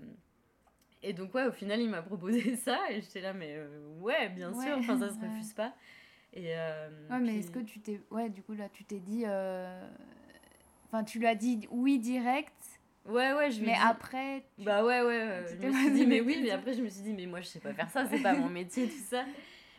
[1.03, 3.59] et donc, ouais, au final, il m'a proposé ça, et j'étais là, mais
[3.99, 5.75] ouais, bien sûr, enfin, ça se refuse pas.
[6.33, 8.01] Et, ouais, mais est-ce que tu t'es.
[8.11, 9.25] Ouais, du coup, là, tu t'es dit
[10.87, 12.53] Enfin, tu lui as dit oui direct.
[13.05, 14.43] Ouais, ouais, je Mais après.
[14.57, 15.45] Bah ouais, ouais.
[15.61, 17.47] je me suis dit, mais oui, mais après, je me suis dit, mais moi, je
[17.47, 19.23] sais pas faire ça, c'est pas mon métier, tout ça.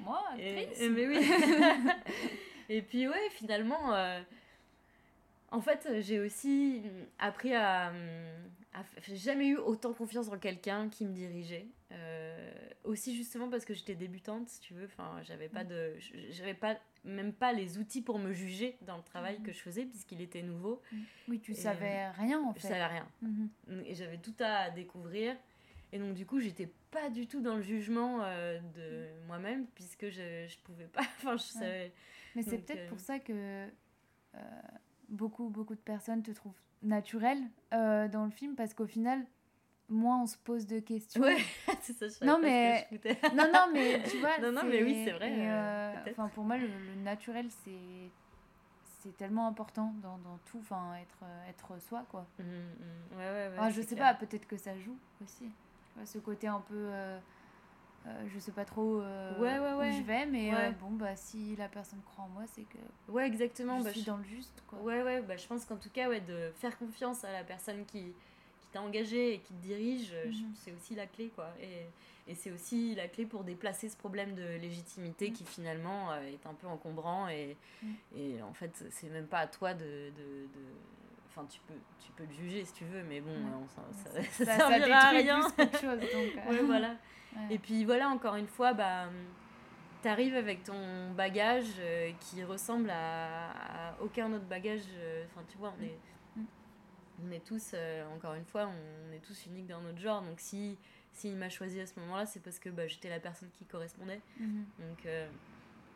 [0.01, 1.19] Moi, et, et, mais oui.
[2.71, 4.21] et puis, ouais, finalement, euh,
[5.51, 6.83] en fait, j'ai aussi
[7.19, 7.89] appris à.
[8.73, 11.67] à j'ai jamais eu autant confiance en quelqu'un qui me dirigeait.
[11.93, 12.51] Euh,
[12.85, 14.87] aussi, justement, parce que j'étais débutante, si tu veux.
[14.87, 15.95] Enfin, j'avais pas de.
[16.31, 19.43] J'avais pas même pas les outils pour me juger dans le travail mm.
[19.43, 20.83] que je faisais puisqu'il était nouveau.
[20.93, 20.97] Mm.
[21.29, 22.61] Oui, tu savais rien en fait.
[22.61, 23.09] Je savais rien.
[23.25, 23.85] Mm-hmm.
[23.87, 25.37] Et j'avais tout à découvrir.
[25.93, 29.27] Et donc du coup, j'étais pas du tout dans le jugement euh, de mm.
[29.27, 31.93] moi-même puisque je je pouvais pas enfin je savais
[32.35, 33.33] Mais c'est peut-être euh, pour ça que
[34.35, 34.61] euh,
[35.09, 37.43] beaucoup beaucoup de personnes te trouvent naturelle
[37.73, 39.25] dans le film parce qu'au final
[39.89, 41.23] moins on se pose de questions.
[41.23, 41.39] Ouais,
[41.81, 42.87] c'est ça, je non, mais...
[43.35, 44.39] non, non, mais tu vois.
[44.39, 45.33] Non, non, mais oui, c'est vrai.
[45.37, 46.69] Euh, enfin, pour moi, le,
[47.03, 48.11] naturel, c'est
[49.01, 52.27] c'est tellement important dans, dans tout, enfin, être, être soi, quoi.
[52.39, 53.19] Mmh, mmh.
[53.19, 53.71] Ouais, ouais, ouais.
[53.71, 55.51] je sais pas, peut-être que ça joue aussi.
[56.05, 56.75] ce côté un peu.
[56.75, 57.19] Euh, euh,
[58.35, 59.91] je sais pas trop ouais, ouais, ouais.
[59.91, 63.13] où je vais, mais bon, bah, si la personne croit en moi, c'est que.
[63.13, 63.81] Ouais, exactement.
[63.81, 64.79] Je bah, suis dans le juste, quoi.
[64.81, 67.85] Ouais, ouais, bah, je pense qu'en tout cas, ouais, de faire confiance à la personne
[67.85, 68.15] qui
[68.61, 70.53] qui t'a engagé et qui te dirige, mhm.
[70.55, 71.49] c'est aussi la clé, quoi.
[71.61, 75.35] Et, et c'est aussi la clé pour déplacer ce problème de légitimité mhm.
[75.35, 77.95] qui finalement euh, est un peu encombrant et, mhm.
[78.17, 80.65] et en fait, c'est même pas à toi de, de, de...
[81.39, 83.31] Enfin, tu peux, tu peux le juger si tu veux, mais bon,
[83.69, 85.41] ça, ça, ça, ça, à rien.
[85.41, 86.51] chose, donc, euh.
[86.51, 86.97] ouais, voilà.
[87.51, 89.09] Et puis voilà, encore une fois, bah,
[90.03, 93.51] t'arrives avec ton bagage euh, qui ressemble à,
[93.91, 94.83] à, aucun autre bagage.
[95.27, 95.99] Enfin, tu vois, on est
[97.27, 100.23] on est tous, euh, encore une fois, on est tous uniques dans notre genre.
[100.23, 100.77] Donc si
[101.13, 104.21] s'il m'a choisi à ce moment-là, c'est parce que bah, j'étais la personne qui correspondait.
[104.39, 104.67] Mhm.
[104.79, 105.29] Donc, euh,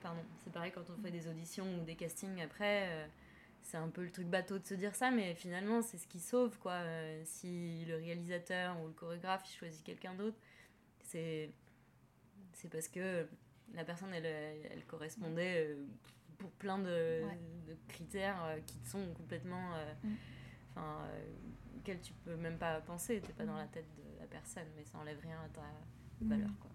[0.00, 3.08] pardon, c'est pareil quand on fait des auditions ou des castings après.
[3.62, 6.06] Euh, c'est un peu le truc bateau de se dire ça, mais finalement, c'est ce
[6.06, 6.80] qui sauve, quoi.
[7.24, 10.36] si le réalisateur ou le chorégraphe choisit quelqu'un d'autre,
[11.04, 11.50] c'est
[12.54, 13.26] c'est parce que
[13.74, 15.76] la personne, elle, elle correspondait
[16.38, 17.22] pour plein de,
[17.66, 19.70] de critères qui sont complètement...
[20.04, 20.10] Mm
[20.74, 24.26] enfin, euh, auquel tu peux même pas penser, t'es pas dans la tête de la
[24.26, 25.62] personne, mais ça enlève rien à ta
[26.20, 26.70] valeur, quoi.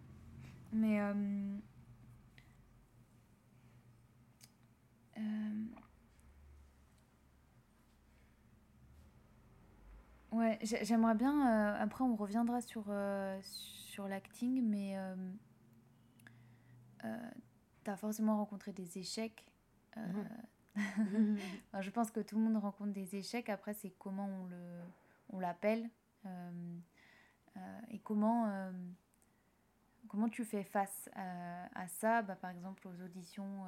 [0.74, 1.14] Mais euh,
[5.18, 5.66] euh,
[10.32, 11.74] ouais, j'aimerais bien.
[11.76, 12.86] après, on reviendra sur
[13.42, 14.98] sur l'acting, mais
[17.84, 19.46] tu as forcément rencontré des échecs.
[20.78, 21.40] Mhm.
[21.80, 23.50] je pense que tout le monde rencontre des échecs.
[23.50, 24.82] Après, c'est comment on le
[25.30, 25.90] on l'appelle
[26.26, 26.80] euh,
[27.58, 28.72] euh, et comment euh,
[30.08, 32.22] comment tu fais face à, ça.
[32.22, 33.64] Bah, par exemple, aux auditions,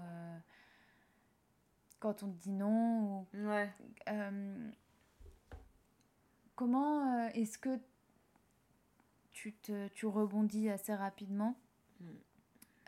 [2.00, 3.70] quand on te dit non ou Ouais.
[6.60, 7.80] Euh, comment euh, est-ce que
[9.32, 11.56] tu, te, tu rebondis assez rapidement
[12.02, 12.06] Mm.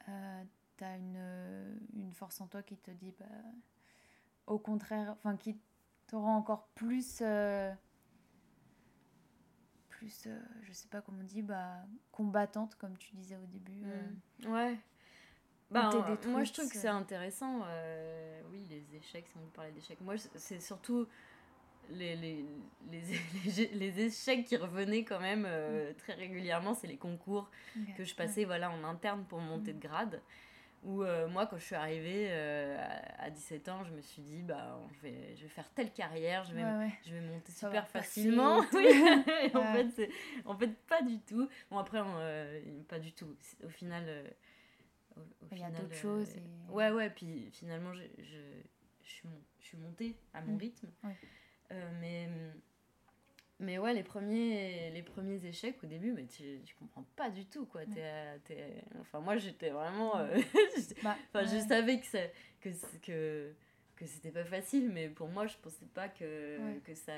[0.10, 0.44] Euh,
[0.78, 3.26] T'as une, une force en toi qui te dit, bah,
[4.48, 5.60] au contraire, enfin, qui
[6.08, 7.72] te rend encore plus, euh,
[9.90, 13.84] plus, euh, je sais pas comment on dit, bah, combattante, comme tu disais au début.
[13.86, 14.48] euh.
[14.48, 14.52] Mm.
[14.54, 14.80] Ouais.
[15.70, 17.62] Bah, euh, moi, je trouve que c'est- intéressant.
[17.66, 20.02] euh, oui, les échecs, si on parler d'échecs.
[20.02, 21.06] Moi, c'est surtout
[21.90, 22.46] les, les,
[23.58, 26.74] les, les, échecs qui revenaient quand même euh, très régulièrement.
[26.74, 27.50] C'est les concours
[27.98, 30.22] que je passais voilà, en interne pour monter de grade.
[30.84, 32.76] Où euh, moi, quand je suis arrivée euh,
[33.20, 35.92] à, à 17 ans, je me suis dit, bah, je, vais, je vais faire telle
[35.94, 36.92] carrière, je vais, Ouais, ouais.
[37.06, 38.62] je vais monter Ça super facilement.
[38.74, 38.88] Oui.
[38.88, 40.10] Et en, fait,
[40.44, 41.48] en fait, pas du tout.
[41.70, 43.36] Bon, après, euh, pas du tout.
[43.64, 44.04] Au final.
[45.16, 48.40] au- au Il y a d'autres choses et- Ouais, ouais, puis finalement, je, je,
[49.04, 49.30] je, suis,
[49.60, 50.58] je suis montée à mon Mm.
[50.58, 50.88] rythme.
[51.72, 52.30] Euh, mais,
[53.60, 57.46] mais ouais, les premiers, les premiers échecs au début, mais tu, tu comprends pas du
[57.46, 57.86] tout, quoi.
[57.86, 60.18] T'es t'es- enfin, moi, j'étais vraiment...
[60.18, 60.36] euh,
[61.04, 62.28] Bah, Enfin, je savais que, ça-
[62.60, 62.70] que,
[63.04, 63.54] que,
[63.96, 66.80] que c'était pas facile, mais pour moi, je pensais pas que, Ouais.
[66.84, 67.14] que, ça,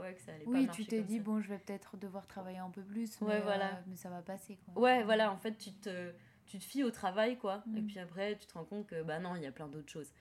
[0.00, 1.22] ouais, que ça allait pas Oui, marcher tu t'es dit, ça.
[1.24, 3.70] bon, je vais peut-être devoir travailler un peu plus, Ouais, mais, voilà.
[3.74, 4.56] euh, mais ça va passer.
[4.64, 4.80] Quoi.
[4.82, 6.12] Ouais, voilà, en fait, tu te,
[6.46, 7.64] tu te fies au travail, quoi.
[7.76, 7.86] Et Mm.
[7.86, 10.12] puis après, tu te rends compte que, bah non, il y a plein d'autres choses.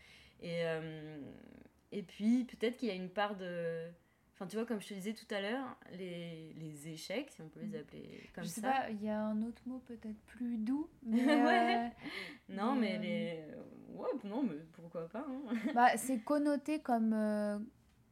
[0.41, 1.19] Et, euh,
[1.93, 3.87] et puis, peut-être qu'il y a une part de...
[4.33, 7.49] Enfin, tu vois, comme je te disais tout à l'heure, les, les échecs, si on
[7.49, 8.71] peut les appeler comme je sais ça.
[8.71, 11.85] pas, il y a un autre mot peut-être plus doux, mais Ouais.
[11.85, 11.89] euh,
[12.49, 13.95] Non, mais mais, les...
[13.95, 15.53] Ouais, non, mais pourquoi pas, hein.
[15.75, 17.59] bah, c'est connoté comme, euh,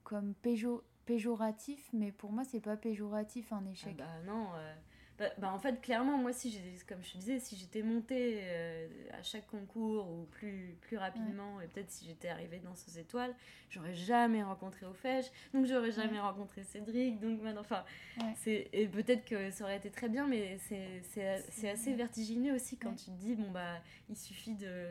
[0.03, 3.97] comme péjo- péjoratif, mais pour moi, c'est pas péjoratif un Ah échec.
[3.97, 4.47] bah non.
[4.55, 4.73] euh,
[5.21, 8.87] bah, bah, en fait, clairement, moi, si comme je te disais, si j'étais montée euh,
[9.11, 13.35] à chaque concours ou plus, plus rapidement, et peut-être si j'étais arrivée dans ces étoiles,
[13.69, 17.85] j'aurais jamais rencontré Ofège, donc j'aurais jamais rencontré Cédric, donc maintenant, enfin,
[18.17, 18.33] Ouais.
[18.35, 22.95] c'est, et peut-être que ça aurait été très bien, mais c'est, assez vertigineux aussi quand
[22.95, 23.75] tu te dis, bon, bah,
[24.09, 24.87] il suffit de.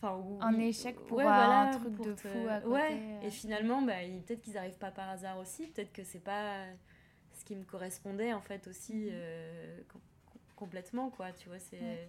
[0.00, 2.90] Enfin, Un échec pour ouais, un voilà, truc pour de te- fou à côté, Ouais,
[2.92, 3.26] euh.
[3.26, 6.66] et finalement, bah, peut-être qu'ils arrivent pas par hasard aussi, peut-être que c'est pas
[7.42, 9.10] ce qui me correspondait en fait aussi Mhm.
[9.12, 11.80] euh, com- com- complètement, quoi, tu vois, c'est...
[11.80, 12.08] Ouais.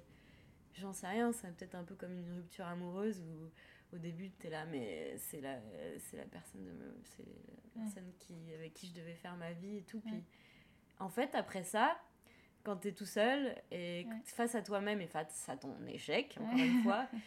[0.75, 4.49] J'en sais rien, c'est peut-être un peu comme une rupture amoureuse où au début t'es
[4.49, 5.59] là, mais c'est la,
[5.99, 7.85] c'est la personne de me, c'est la Ouais.
[7.85, 10.23] personne qui, avec qui je devais faire ma vie et tout, puis
[10.99, 11.99] en fait après ça,
[12.63, 16.81] quand t'es tout seul et face à toi-même et face à ton échec, encore une
[16.83, 17.07] fois,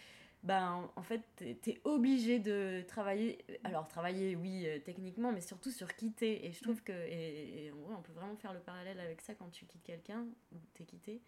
[0.46, 5.70] ben en fait t'es es obligé de travailler alors travailler oui euh, techniquement mais surtout
[5.70, 6.46] sur quitter.
[6.46, 9.20] Et je trouve que et, et en vrai on peut vraiment faire le parallèle avec
[9.20, 11.20] ça quand tu quittes quelqu'un ou t'es quitté.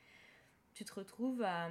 [0.74, 1.68] Tu te retrouves à,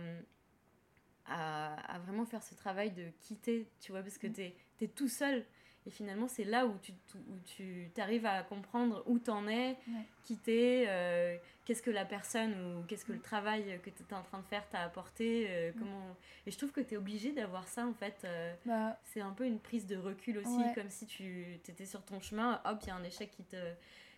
[1.25, 4.33] à, à vraiment faire ce travail de quitter tu vois parce que Mm.
[4.33, 5.45] t'es es tout seul
[5.87, 10.03] et finalement c'est là où tu où tu arrives à comprendre où t'en es Ouais.
[10.25, 13.21] quitter euh, qu'est-ce que la personne ou qu'est-ce que le Mm.
[13.21, 15.79] travail que tu es en train de faire t'a apporté euh, Mm.
[15.79, 16.15] comment
[16.45, 19.31] et je trouve que tu es obligé d'avoir ça en fait euh, Bah, c'est un
[19.31, 20.73] peu une prise de recul aussi Ouais.
[20.75, 23.55] comme si tu étais sur ton chemin hop il y a un échec qui te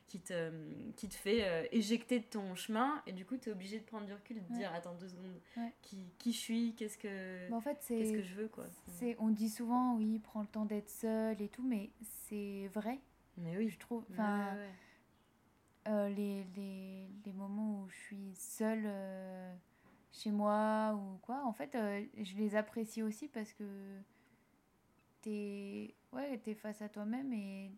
[0.10, 0.51] qui te,
[0.97, 3.86] qui te fait euh, éjecter de ton chemin et du coup tu es obligé de
[3.86, 4.57] prendre du recul de Ouais.
[4.57, 5.72] dire attends deux secondes Ouais.
[5.82, 9.16] qui, qui je suis qu'est-ce que bah, en fait, qu'est-ce que je veux quoi c'est-
[9.20, 12.99] On dit souvent, oui, prends le temps d'être seul et tout, mais c'est vrai,
[13.38, 14.03] mais oui je trouve.
[14.12, 14.70] Enfin, ouais,
[15.88, 19.55] euh, les, les, les moments où je suis seule euh,
[20.12, 23.64] chez moi ou quoi, en fait, euh, je les apprécie aussi parce que
[25.22, 27.72] t'es ouais, t'es face à toi-même et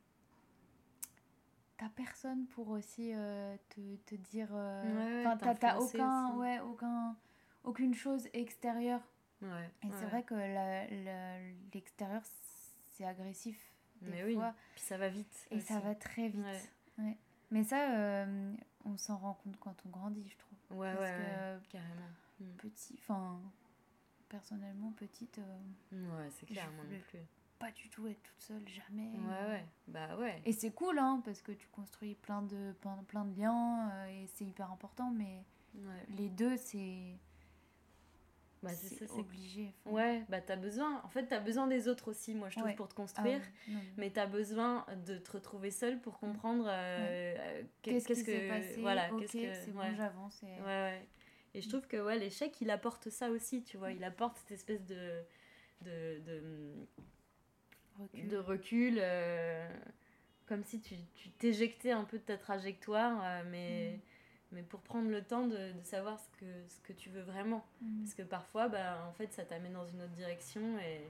[1.82, 4.50] t'as personne pour aussi euh, te, te dire.
[4.54, 7.18] euh, Ouais, t'as- aucun, ouais, aucun,
[7.64, 9.02] aucune chose extérieure.
[9.42, 10.36] Ouais, Et c'est vrai que
[11.74, 12.22] l'extérieur,
[12.92, 13.58] c'est agressif
[14.02, 14.54] des mais oui fois.
[14.76, 16.72] puis ça va vite Et ça va très vite.
[17.50, 18.54] Mais ça, euh,
[18.86, 20.78] on s'en rend compte quand on grandit, je trouve.
[20.80, 22.10] ouais Parce ouais, que carrément
[22.40, 22.54] Mm.
[22.58, 23.40] petit, enfin,
[24.30, 27.20] personnellement, petite, euh, ouais c'est clair moi non plus
[27.62, 29.10] pas du tout être toute seule, jamais.
[29.12, 32.98] ouais ouais bah ouais Et c'est cool, hein, parce que tu construis plein de, plein,
[33.08, 35.44] plein de liens euh, et c'est hyper important, mais
[35.76, 37.18] ouais les deux, c'est
[38.64, 39.74] bah c'est c'est ça c'est obligé.
[39.86, 39.96] enfin.
[39.96, 41.02] Ouais, bah t'as besoin.
[41.04, 42.76] En fait, t'as besoin des autres aussi, moi je trouve, Ouais.
[42.76, 43.42] pour te Ah construire.
[43.68, 43.82] non, non.
[43.98, 48.26] Mais t'as besoin de te retrouver seul pour comprendre euh, euh, qu'est- Qu'est-ce qui qu'est-ce
[48.26, 48.82] s'est que passé?
[48.82, 49.34] voilà, Ok, qu'est-ce
[49.66, 49.90] que ouais.
[49.90, 50.44] bon, j'avance.
[50.44, 51.08] et- ouais ouais.
[51.56, 54.52] Et je trouve que ouais, l'échec, il apporte ça aussi, tu vois, il apporte cette
[54.52, 55.24] espèce de
[55.82, 56.88] de de,
[58.02, 58.28] Recul.
[58.28, 59.70] de recul euh,
[60.48, 60.96] comme si tu
[61.40, 63.94] t'éjectais un peu de ta trajectoire euh, mais
[64.52, 64.56] Mm.
[64.56, 67.66] mais pour prendre le temps de, de savoir ce que ce que tu veux vraiment.
[67.82, 68.02] Mm.
[68.04, 71.02] Parce que parfois, bah, en fait, ça t'amène dans une autre direction et,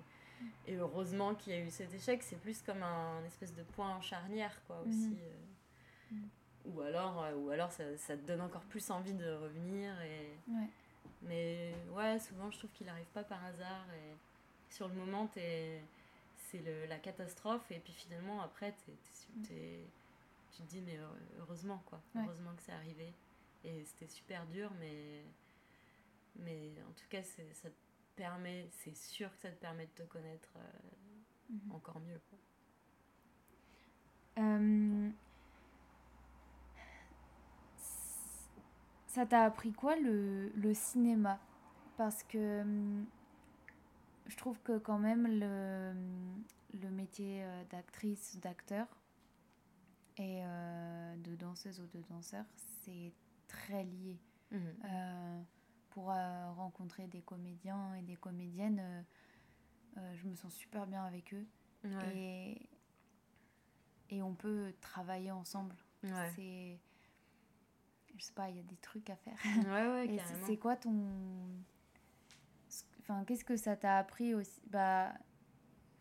[0.68, 3.96] Et heureusement qu'il y a eu cet échec, c'est plus comme un, espèce de point
[3.96, 5.18] en charnière, quoi, aussi.
[6.12, 6.16] Euh.
[6.66, 9.90] Ou alors, ou alors ça, ça te donne encore plus envie de revenir.
[10.02, 10.38] Et...
[10.52, 10.68] Ouais.
[11.24, 13.86] Mais ouais, souvent je trouve qu'il n'arrive pas par hasard.
[13.96, 14.16] Et
[14.70, 15.82] sur le moment, t'es-
[16.52, 17.70] c'est la catastrophe.
[17.72, 18.92] Et puis finalement, après, t'es-
[19.44, 19.88] t'es- t'es-
[20.56, 21.00] tu te dis, mais
[21.40, 22.02] heureusement, quoi.
[22.16, 22.24] Ouais.
[22.26, 23.14] Heureusement que c'est arrivé.
[23.64, 25.24] Et c'était super dur, mais,
[26.36, 27.76] mais en tout cas, c'est- ça te
[28.16, 30.70] permet, c'est sûr que ça te permet de te connaître euh,
[31.50, 31.72] Mhm.
[31.74, 32.20] encore mieux.
[32.30, 32.38] quoi.
[34.44, 35.10] Euh,
[39.08, 41.38] Ça t'a appris quoi le, le cinéma?
[41.98, 42.64] Parce que
[44.28, 45.94] je trouve que quand même le,
[46.82, 48.88] le métier euh, d'actrice, d'acteur
[50.18, 52.46] et euh, de danseuse ou de danseur,
[52.84, 53.14] c'est
[53.48, 54.20] très lié.
[54.54, 55.42] Euh,
[55.92, 59.06] pour euh, rencontrer des comédiens et des comédiennes,
[59.96, 61.46] je me sens super bien avec eux.
[61.84, 62.18] Ouais.
[62.18, 62.70] Et,
[64.18, 65.76] et on peut travailler ensemble.
[66.04, 66.32] Ouais.
[66.36, 66.80] C'est.
[68.18, 69.38] Je sais pas, il y a des trucs à faire.
[69.46, 70.94] ouais, ouais, c'est quoi ton.
[73.02, 75.12] Enfin, qu'est-ce que ça t'a appris aussi Bah,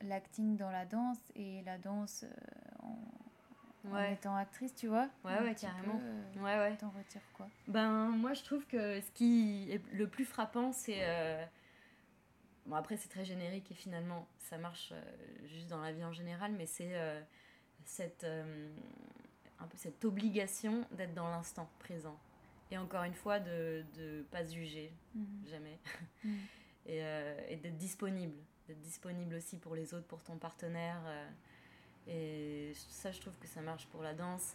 [0.03, 5.09] l'acting dans la danse et la danse euh, en, étant actrice, tu vois?
[5.25, 5.99] Ouais, ouais, carrément.
[5.99, 6.77] peu, euh, Ouais, ouais.
[6.77, 7.49] T'en retires quoi?
[7.69, 10.99] Ben, moi, je trouve que ce qui est le plus frappant, c'est.
[11.01, 11.45] euh,
[12.67, 15.03] Bon, après, c'est très générique et finalement, ça marche euh,
[15.49, 17.21] juste dans la vie en général, mais c'est euh,
[17.85, 18.25] cette,
[19.59, 22.17] un peu cette obligation d'être dans l'instant présent.
[22.71, 25.27] Et encore une fois, de ne pas juger, Mhm.
[25.49, 25.79] jamais.
[26.25, 26.39] Mhm.
[26.87, 28.35] et, euh, et d'être disponible.
[28.69, 31.01] D'être disponible aussi pour les autres, pour ton partenaire.
[31.07, 31.29] euh,
[32.09, 34.55] et ça, je trouve que ça marche pour la danse.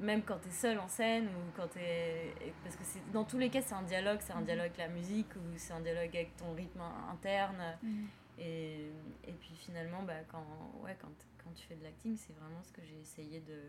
[0.00, 1.78] Même quand tu es seul en scène ou quand tu
[2.64, 4.18] Parce que c'est- dans tous les cas, c'est un dialogue.
[4.22, 4.44] C'est un Mhm.
[4.46, 6.80] dialogue avec la musique ou c'est un dialogue avec ton rythme
[7.12, 7.76] interne.
[7.82, 8.06] Mhm.
[8.38, 8.90] Et,
[9.28, 10.44] et puis finalement, bah, quand,
[10.82, 11.12] ouais, quand,
[11.44, 13.60] quand tu fais de l'acting, c'est vraiment ce que j'ai essayé de.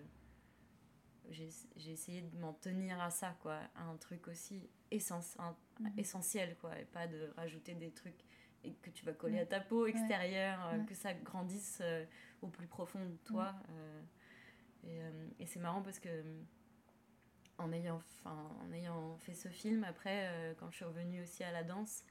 [1.31, 3.59] J'ai essayé de m'en tenir à ça, quoi.
[3.75, 5.91] À un truc aussi essence, un- Mhm.
[5.97, 6.77] essentiel, quoi.
[6.79, 8.23] Et pas de rajouter des trucs
[8.63, 10.85] et que tu vas coller à ta peau extérieure, euh, Ouais.
[10.85, 12.05] que ça grandisse euh,
[12.41, 13.53] au plus profond de toi.
[13.69, 14.01] euh,
[14.83, 14.99] et
[15.43, 16.23] et c'est marrant parce que
[17.57, 21.63] en ayant, en ayant fait ce film, après, quand je suis revenue aussi à la
[21.63, 22.03] danse,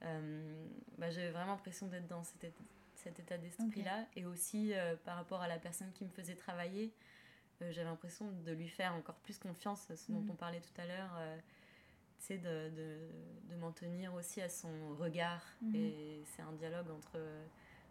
[0.00, 4.06] bah, j'avais vraiment l'impression d'être dans cet, état- cet état d'esprit-là.
[4.16, 4.72] Et aussi,
[5.04, 6.92] par rapport à la personne qui me faisait travailler,
[7.60, 10.30] j'avais l'impression de lui faire encore plus confiance, ce dont Mhm.
[10.30, 11.10] on parlait tout à l'heure.
[11.18, 11.38] euh,
[12.18, 12.98] tu sais, de, de,
[13.50, 15.42] de m'en tenir aussi à son regard.
[15.60, 15.74] Mhm.
[15.76, 17.20] Et c'est un dialogue entre,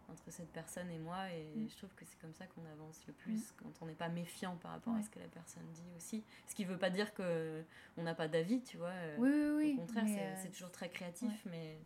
[0.08, 1.30] entre cette personne et moi.
[1.32, 1.68] Et Mhm.
[1.68, 4.56] je trouve que c'est comme ça qu'on avance le plus, quand on n'est pas méfiant
[4.56, 6.24] par rapport à ce que la personne dit aussi.
[6.48, 7.62] Ce qui veut pas dire que
[7.96, 8.88] on n'a pas d'avis, tu vois.
[8.88, 9.72] euh, Oui, oui, oui.
[9.74, 11.78] Au contraire, c'est euh, c'est toujours très créatif, mais,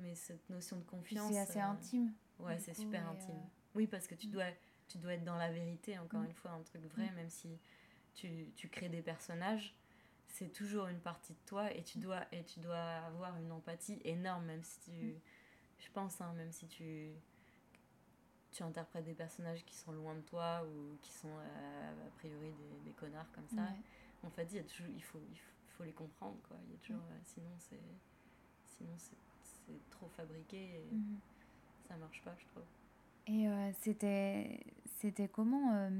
[0.00, 1.30] mais cette notion de confiance.
[1.32, 2.12] C'est assez euh, intime.
[2.40, 3.36] Ouais, c'est super intime.
[3.36, 4.30] euh, Oui, parce que tu Mm.
[4.32, 4.46] dois,
[4.92, 6.26] tu dois être dans la vérité, encore Mm.
[6.26, 7.14] une fois, un truc vrai, Mm.
[7.14, 7.58] même si
[8.14, 9.74] tu, tu crées des personnages,
[10.28, 14.00] c'est toujours une partie de toi et tu dois, et tu dois avoir une empathie
[14.04, 14.90] énorme, même si tu.
[14.92, 15.20] Mm.
[15.78, 17.10] Je pense, hein, même si tu.
[18.52, 22.52] Tu interprètes des personnages qui sont loin de toi ou qui sont euh, a priori
[22.52, 23.66] des, des connards comme ça.
[24.24, 25.38] En fait, il, y a toujours, il, faut, il
[25.70, 26.58] faut, les comprendre, quoi.
[26.66, 27.80] Il y a toujours, euh, sinon, c'est,
[28.76, 30.84] sinon c'est, c'est trop fabriqué et
[31.88, 32.62] ça marche pas, je trouve.
[33.26, 34.60] Et euh, c'était
[35.00, 35.90] c'était comment euh,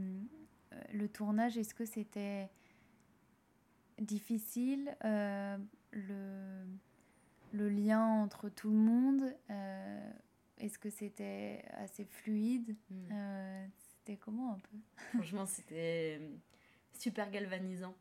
[0.73, 2.49] euh, le tournage Est-ce que c'était
[4.01, 5.57] difficile euh,
[5.93, 6.65] le,
[7.53, 9.35] le lien entre tout le monde
[10.59, 12.77] Est-ce que c'était assez fluide
[13.11, 14.77] Euh, C'était comment un peu?
[15.15, 16.21] Franchement, c'était
[16.93, 17.95] super galvanisant.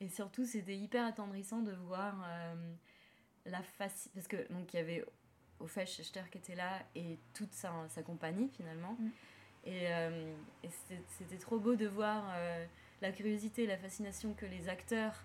[0.00, 2.26] Et surtout, c'était hyper attendrissant de voir
[3.44, 4.08] la face.
[4.14, 5.04] Parce que, donc, il y avait
[5.60, 8.96] Ophèche Schechter qui était là et toute sa, sa compagnie finalement.
[8.98, 9.08] Mm.
[9.64, 10.68] Et, euh, et
[11.18, 12.64] c'était- trop beau de voir euh,
[13.02, 15.24] la curiosité, la fascination que les acteurs,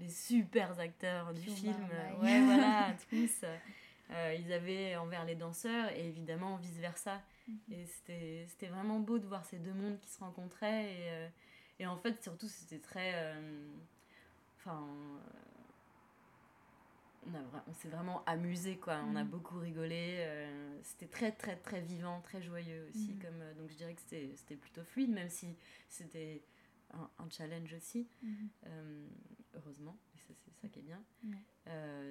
[0.00, 1.76] les super acteurs du film,
[2.22, 3.44] ouais, voilà, tous,
[4.10, 7.20] euh, ils avaient envers les danseurs et évidemment vice versa.
[7.46, 7.58] Mhm.
[7.72, 10.92] Et c'était c'était vraiment beau de voir ces deux mondes qui se rencontraient.
[10.92, 13.14] Et, et en fait, surtout, c'était très.
[14.58, 14.86] Enfin.
[17.28, 19.02] On, a vra- on s'est vraiment amusé, quoi.
[19.06, 19.30] On a Mhm.
[19.30, 20.16] beaucoup rigolé.
[20.20, 23.12] euh, c'était très, très, très vivant, très joyeux aussi.
[23.12, 23.18] Mhm.
[23.22, 25.56] Comme, euh, donc, je dirais que c'était c'était plutôt fluide, même si
[25.88, 26.42] c'était
[26.94, 28.06] un, un challenge aussi.
[28.22, 28.48] Mhm.
[28.66, 29.06] Euh,
[29.54, 31.02] heureusement, et ça, c'est ça qui est bien.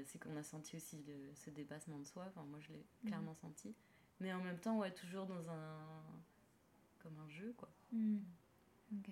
[0.06, 2.26] C'est qu'on a senti aussi le- ce dépassement de soi.
[2.28, 3.08] Enfin, moi, je l'ai Mhm.
[3.10, 3.74] clairement senti.
[4.20, 6.04] Mais en même temps, ouais, toujours dans un.
[7.00, 7.70] comme un jeu, quoi.
[8.94, 9.10] Ok.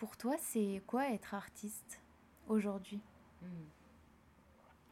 [0.00, 2.00] Pour toi, c'est quoi être artiste
[2.48, 3.02] aujourd'hui?
[3.42, 3.66] Mhm.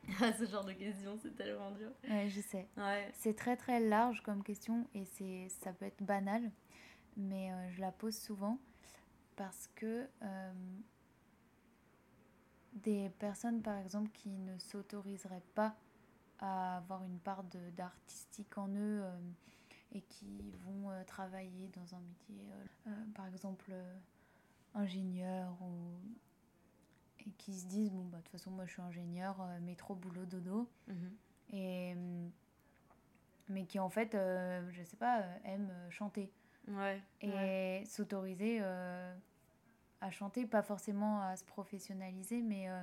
[0.39, 1.89] ce genre de questions, c'est tellement dur.
[2.11, 2.69] Ouais, je sais.
[2.77, 3.11] Ouais.
[3.15, 6.51] C'est très très large comme question et c'est ça peut être banal,
[7.17, 8.59] mais euh, je la pose souvent
[9.35, 10.53] parce que euh,
[12.75, 15.75] des personnes par exemple qui ne s'autoriseraient pas
[16.39, 17.45] à avoir une part
[17.75, 19.19] d'artistique en eux euh,
[19.93, 22.45] et qui vont travailler dans un métier,
[23.15, 23.73] par exemple
[24.75, 25.99] euh, ingénieur ou
[27.27, 29.95] et qui se disent bon bah de toute façon moi je suis ingénieur, euh, métro
[29.95, 31.17] boulot dodo Mhm.
[31.53, 32.31] et hum,
[33.49, 36.33] mais qui en fait euh, je sais pas euh, aiment euh, chanter
[36.69, 37.03] Ouais.
[37.23, 37.83] et ouais.
[37.87, 39.15] s'autoriser euh,
[40.01, 42.83] à chanter pas forcément à se professionnaliser mais euh,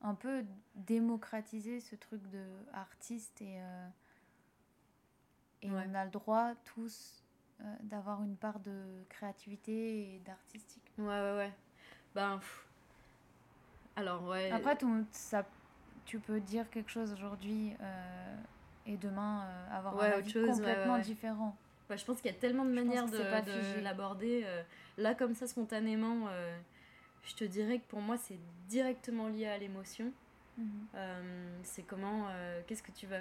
[0.00, 0.44] un peu
[0.74, 3.58] démocratiser ce truc de artiste et
[5.62, 5.84] et Ouais.
[5.88, 7.23] on a le droit tous
[7.60, 11.52] euh, d'avoir une part de créativité et d'artistique Ouais, ouais, ouais.
[12.12, 12.38] Ben.
[12.38, 12.66] pff.
[13.94, 14.50] Alors, ouais.
[14.50, 15.46] après ton, ça
[16.04, 18.36] tu peux dire quelque chose aujourd'hui euh,
[18.86, 21.04] et demain euh, avoir Ouais, un autre avis chose, complètement ouais, ouais.
[21.04, 21.56] différent
[21.88, 24.44] Bah, je pense qu'il y a tellement de manières de, l'aborder.
[24.98, 26.28] là, comme ça, spontanément,
[27.22, 28.38] je te dirais que pour moi, c'est
[28.68, 30.12] directement lié à l'émotion.
[30.58, 30.88] Mhm.
[31.62, 32.26] C'est comment,
[32.66, 33.20] qu'est-ce que tu vas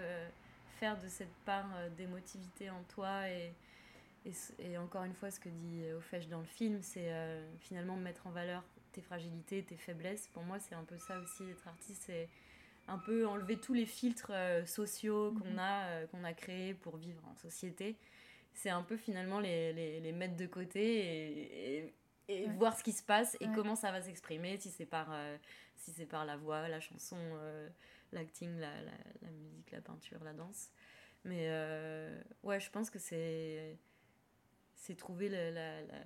[0.80, 3.54] faire de cette part d'émotivité en toi et,
[4.60, 8.28] et, encore une fois, ce que dit Ofesh dans le film, c'est euh, finalement mettre
[8.28, 10.28] en valeur tes fragilités, tes faiblesses.
[10.30, 12.30] Pour moi, c'est un peu ça aussi, être artiste, c'est
[12.88, 15.60] un peu enlever tous les filtres euh, sociaux qu'on Mhm.
[15.60, 17.98] a, euh, qu'on a créés pour vivre en société.
[18.54, 21.78] C'est un peu finalement les, les, les mettre de côté et,
[22.28, 22.54] et, et Ouais.
[22.56, 23.56] voir ce qui se passe et Ouais.
[23.56, 25.38] comment ça va s'exprimer, si c'est par, euh,
[25.76, 27.18] si c'est par la voix, la chanson,
[28.12, 30.70] l'acting, la, la, la musique, la peinture, la danse.
[31.26, 31.50] Mais
[32.44, 33.78] ouais, je pense que c'est
[34.84, 36.04] c'est trouver le- la- la-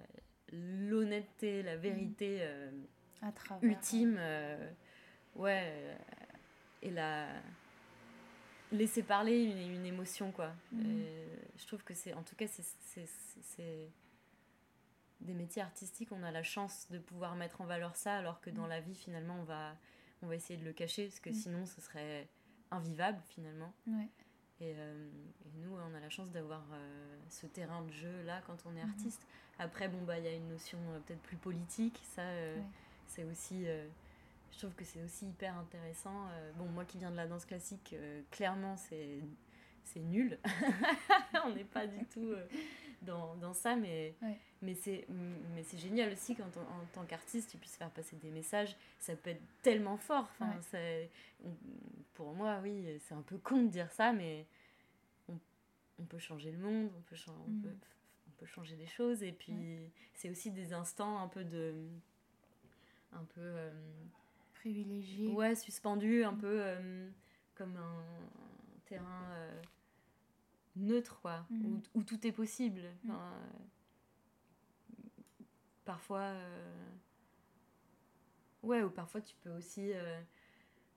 [0.51, 2.71] l'honnêteté, la vérité euh,
[3.23, 4.17] à travers ultime.
[4.19, 4.71] euh,
[5.35, 5.63] ouais.
[5.65, 5.95] euh,
[6.83, 7.27] et la.
[8.71, 10.53] Laisser parler une, une émotion, quoi.
[10.73, 11.05] Mhm.
[11.57, 12.13] Je trouve que c'est.
[12.13, 13.89] En tout cas, c'est-
[15.21, 18.51] des métiers artistiques, on a la chance de pouvoir mettre en valeur ça, alors que
[18.51, 18.69] dans Mm.
[18.69, 19.75] la vie, finalement, on va,
[20.21, 21.33] on va essayer de le cacher, parce que Mm.
[21.33, 22.27] sinon, ce serait
[22.69, 23.73] invivable, finalement.
[23.87, 24.07] Ouais.
[24.59, 25.07] Et, euh,
[25.45, 28.75] et nous, on a la chance d'avoir euh, ce terrain de jeu là quand on
[28.75, 28.89] est Mhm.
[28.89, 29.21] artiste.
[29.59, 32.01] Après, bon, bah, il y a une notion euh, peut-être plus politique.
[32.15, 32.61] Ça, Ouais.
[33.07, 33.65] c'est aussi.
[33.65, 36.27] je trouve que c'est aussi hyper intéressant.
[36.57, 37.95] Bon, moi qui viens de la danse classique,
[38.31, 39.19] clairement, c'est
[39.87, 40.37] c'est nul.
[41.45, 42.45] on n'est pas du tout euh,
[43.01, 44.37] dans, dans ça, mais, Ouais.
[44.61, 45.05] mais c'est
[45.77, 48.75] génial aussi quand on- en tant qu'artiste, tu puisses faire passer des messages.
[48.99, 50.29] Ça peut être tellement fort.
[50.39, 51.09] Enfin, Ouais.
[52.13, 54.45] pour moi, oui, c'est un peu con de dire ça, mais
[55.29, 55.37] on,
[55.99, 57.61] on peut changer le monde, on peut, chan- on Mhm.
[57.61, 57.75] peut,
[58.27, 59.23] on peut changer des choses.
[59.23, 59.55] Et puis,
[60.13, 61.73] c'est aussi des instants un peu de.
[63.13, 63.41] un peu.
[63.41, 63.71] euh,
[64.55, 66.37] privilégié ouais, suspendu, un Mm.
[66.39, 67.09] peu euh,
[67.55, 68.03] comme un,
[68.87, 69.61] terrain euh,
[70.77, 71.81] neutre, quoi, Mhm.
[71.95, 72.81] où, où tout est possible.
[73.03, 73.11] Mm.
[73.11, 73.57] Enfin, euh,
[75.85, 76.19] parfois.
[76.21, 76.89] euh,
[78.63, 80.19] ouais, ou parfois tu peux aussi euh,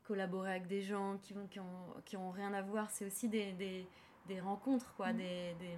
[0.05, 2.91] collaborer avec des gens qui, vont, qui, ont, qui ont rien à voir.
[2.91, 3.87] C'est aussi des, des,
[4.27, 5.17] des rencontres, quoi, Mm.
[5.17, 5.77] des- des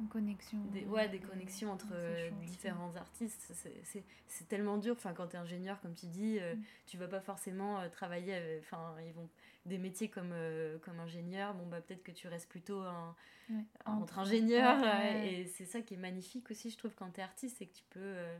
[0.00, 3.52] une connexion des, ouais, des connexions entre des euh, différents artistes.
[3.54, 4.94] C'est- tellement dur.
[4.96, 6.62] Enfin, quand tu es ingénieur, comme tu dis, euh, Mm.
[6.86, 8.34] tu vas pas forcément euh, travailler.
[8.34, 9.28] avec- Enfin, ils vont
[9.64, 11.54] des métiers comme, euh, comme ingénieur.
[11.54, 13.14] Bon, bah, peut-être que tu restes plutôt un-
[13.50, 13.64] Ouais.
[13.86, 14.80] entre ingénieurs.
[14.80, 15.24] ouais, euh.
[15.40, 17.74] Et c'est ça qui est magnifique aussi, je trouve, quand tu es artiste, c'est que
[17.74, 18.38] tu peux euh,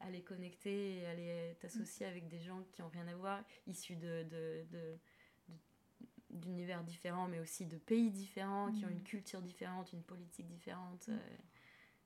[0.00, 4.24] aller connecter et aller t'associer avec des gens qui ont rien à voir, issus de.
[4.30, 4.98] de, de-
[6.30, 8.92] d'univers différents mais aussi de pays différents qui ont Mm.
[8.92, 11.18] une culture différente une politique différente euh,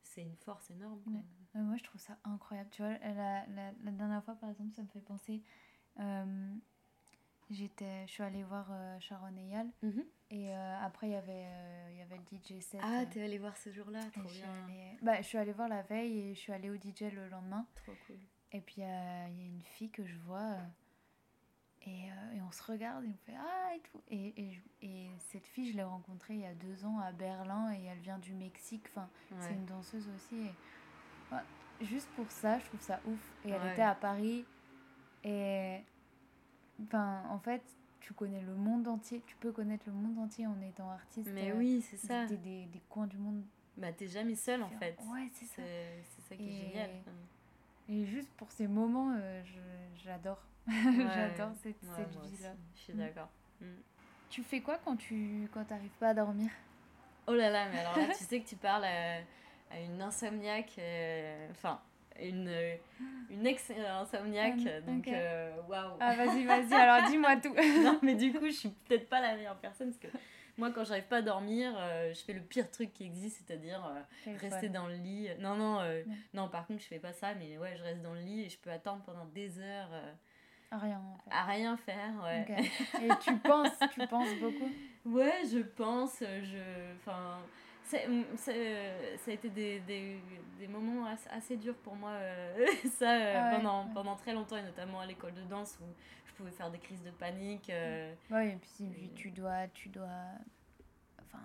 [0.03, 1.03] c'est une force énorme.
[1.07, 1.21] Ouais.
[1.57, 2.71] Euh, moi, je trouve ça incroyable.
[2.71, 5.43] Tu vois, la, la, la dernière fois, par exemple, ça me fait penser.
[6.01, 6.55] euh,
[7.51, 10.05] j'étais, je suis allée voir euh, Sharon Eyal Mhm.
[10.31, 12.81] et euh, après, il y avait, euh, il y avait le DJ set.
[12.83, 15.83] ah t'es allé voir ce jour-là trop bien allée- bah, je suis allée voir la
[15.83, 17.67] veille et je suis allée au DJ le lendemain.
[17.77, 18.17] trop cool
[18.53, 20.57] Et puis, il y a une fille que je vois.
[21.87, 24.01] et, et on se regarde et on fait Ah et tout.
[24.09, 27.73] Et, et, et cette fille, je l'ai rencontrée il y a deux ans à Berlin
[27.75, 28.87] et elle vient du Mexique.
[28.91, 29.09] Enfin,
[29.41, 30.37] c'est une danseuse aussi.
[30.37, 31.43] et- ouais,
[31.83, 33.33] juste pour ça, je trouve ça ouf.
[33.45, 34.45] Et elle était à Paris.
[35.25, 35.81] Et.
[36.83, 37.63] Enfin, en fait,
[38.01, 39.23] tu connais le monde entier.
[39.27, 41.31] Tu peux connaître le monde entier en étant artiste.
[41.33, 43.43] mais euh, oui c'est ça Des, des, des coins du monde.
[43.77, 44.97] bah t'es jamais seul en fait.
[45.13, 45.63] Ouais, c'est ça.
[46.17, 46.91] c'est ça qui est Et- génial
[47.89, 50.43] Et juste pour ces moments, euh, je- j'adore.
[50.67, 51.07] Ouais.
[51.15, 52.53] J'adore cette, Ouais, cette vie-là.
[52.75, 52.99] je suis Mm.
[52.99, 53.29] d'accord
[53.61, 53.67] Mm.
[54.31, 56.51] Tu fais quoi quand tu quand t'arrives pas à dormir?
[57.27, 59.19] Oh là là, mais alors là, tu sais que tu parles à,
[59.71, 60.75] à une insomniaque.
[60.79, 61.81] euh, Enfin,
[62.23, 62.51] une,
[63.31, 64.85] une ex-insomniaque.
[64.87, 65.09] donc,
[65.69, 65.97] waouh.
[66.01, 67.55] Ah, vas-y, vas-y, alors dis-moi tout.
[67.83, 70.19] non, mais du coup, je suis peut-être pas la meilleure personne parce que
[70.57, 71.73] moi, quand j'arrive pas à dormir,
[72.13, 73.83] je fais le pire truc qui existe, c'est-à-dire
[74.41, 75.29] rester dans le lit.
[75.41, 75.81] Non, non,
[76.33, 78.49] non, par contre, je fais pas ça, mais ouais, je reste dans le lit et
[78.49, 79.91] je peux attendre pendant des heures.
[80.71, 81.01] À rien.
[81.31, 82.47] À rien faire, ouais.
[83.03, 84.71] Et tu penses, tu penses beaucoup?
[85.05, 86.95] Ouais, je pense, je...
[86.97, 87.39] Enfin,
[87.85, 90.21] ça a été des, des,
[90.59, 92.67] des, moments assez, durs pour moi, euh,
[92.99, 95.85] ça, euh, pendant, pendant très longtemps, et notamment à l'école de danse, où
[96.27, 97.71] je pouvais faire des crises de panique.
[97.71, 99.69] Euh, oui, et puis tu dois...
[99.75, 100.09] Tu dois...
[101.21, 101.43] Enfin,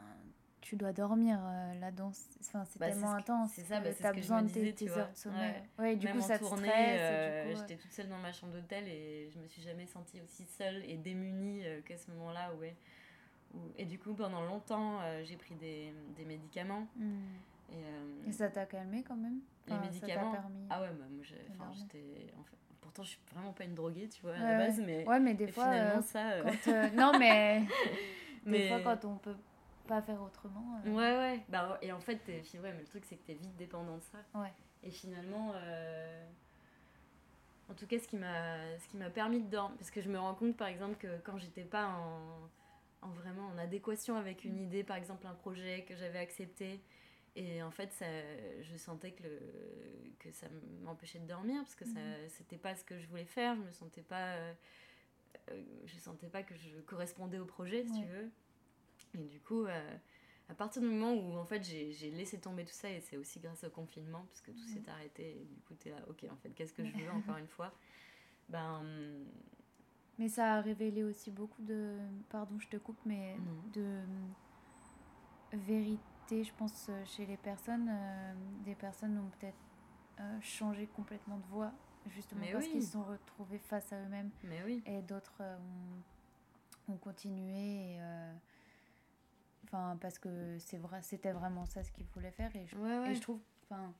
[0.61, 1.39] tu dois dormir
[1.79, 5.09] la danse enfin c'est bah, tellement intense c'est ça bah, as besoin de tes, heures
[5.09, 5.95] de sommeil ouais.
[5.95, 9.47] du coup ça te stresse j'étais toute seule dans ma chambre d'hôtel et je me
[9.47, 12.75] suis jamais sentie aussi seule et démunie qu'à ce moment là ouais
[13.77, 16.87] et du coup, pendant longtemps, euh, j'ai pris des, des médicaments.
[16.95, 17.19] Hmm.
[17.71, 19.39] Et, euh, et, ça t'a calmé quand même?
[19.67, 20.65] Les médicaments permis...
[20.69, 22.33] Ah ouais, bah, moi j'étais.
[22.37, 24.79] En fait, pourtant, je suis vraiment pas une droguée, tu vois, à la base.
[24.79, 25.65] Mais, ouais, mais des fois.
[25.65, 26.41] Finalement, euh, ça.
[26.65, 27.63] Quand, non, mais.
[28.45, 29.35] des fois, quand on peut
[29.87, 30.79] pas faire autrement.
[30.85, 31.43] Ouais, ouais.
[31.49, 34.19] Bah, et en fait, ouais, mais le truc, c'est que t'es vite dépendant de ça.
[34.39, 34.53] Ouais.
[34.83, 35.53] Et finalement.
[37.69, 39.77] En tout cas, ce qui m'a permis de dormir.
[39.77, 42.49] Parce que je me rends compte, par exemple, que quand j'étais pas en
[43.01, 44.63] en vraiment en adéquation avec une mm.
[44.63, 46.81] idée, par exemple un projet que j'avais accepté.
[47.35, 48.05] Et en fait, ça,
[48.61, 49.39] je sentais que, le,
[50.19, 50.47] que ça
[50.81, 52.29] m'empêchait de dormir parce que ça mm.
[52.29, 53.55] c'était pas ce que je voulais faire.
[53.55, 54.53] Je me sentais pas, euh,
[55.85, 58.29] je sentais pas que je correspondais au projet, si tu veux.
[59.15, 59.97] Et du coup, euh,
[60.49, 63.39] à partir du moment où en fait j'ai laissé tomber tout ça, et c'est aussi
[63.39, 64.73] grâce au confinement, parce que tout mm.
[64.73, 67.37] s'est arrêté, et du coup, t'es là, ok, en fait, qu'est-ce que je veux encore
[67.37, 67.73] une fois?
[68.49, 68.83] Ben
[70.19, 71.97] mais ça a révélé aussi beaucoup de.
[72.29, 73.37] Pardon, je te coupe, mais
[73.73, 74.05] de euh,
[75.53, 77.87] vérité, je pense, euh, chez les personnes.
[77.89, 78.33] Euh,
[78.65, 79.57] des personnes ont peut-être
[80.41, 81.71] changé complètement de voix,
[82.09, 84.29] justement parce qu'ils se sont retrouvés face à eux-mêmes.
[84.43, 84.83] Mais oui.
[84.85, 85.41] Et d'autres
[86.89, 87.97] ont, continué.
[89.63, 92.53] Enfin, parce que c'est vrai, c'était vraiment ça ce qu'ils voulaient faire.
[92.53, 92.75] Et je,
[93.09, 93.39] Et je trouve.
[93.63, 93.93] Enfin,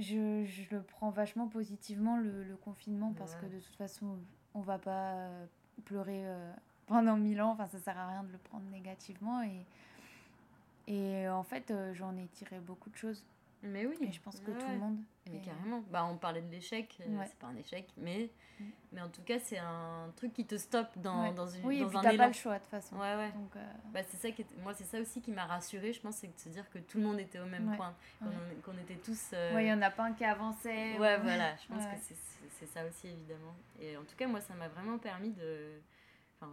[0.00, 4.18] je, je, le prends vachement positivement le, le confinement parce que de toute façon
[4.54, 5.46] on va pas euh,
[5.84, 6.52] pleurer euh,
[6.86, 7.50] pendant mille ans.
[7.50, 9.42] Enfin ça sert à rien de le prendre négativement.
[9.42, 9.66] Et
[10.86, 13.22] et en fait euh, j'en ai tiré beaucoup de choses
[13.62, 13.96] mais oui.
[14.02, 14.98] Et je pense que tout le monde.
[15.30, 15.84] Mais carrément.
[15.90, 18.64] Bah, on parlait de l'échec, euh, c'est pas un échec, mais, mm.
[18.92, 21.86] mais en tout cas, c'est un truc qui te stoppe dans, dans, une, oui, dans
[21.86, 22.96] et puis t'as pas le choix de toute façon.
[22.96, 23.30] Ouais, ouais.
[23.32, 26.16] Donc, euh, bah, c'est ça qui Moi, c'est ça aussi qui m'a rassurée, je pense,
[26.16, 27.94] c'est de se dire que tout le monde était au même point.
[28.64, 29.30] Qu'on était tous.
[29.34, 29.54] Euh...
[29.54, 30.98] Oui, il y en a pas un qui avançait.
[30.98, 31.54] Ouais, voilà.
[31.56, 32.14] Je pense que
[32.58, 33.54] c'est ça aussi, évidemment.
[33.80, 35.80] Et en tout cas, moi, ça m'a vraiment permis de.
[36.40, 36.52] Enfin,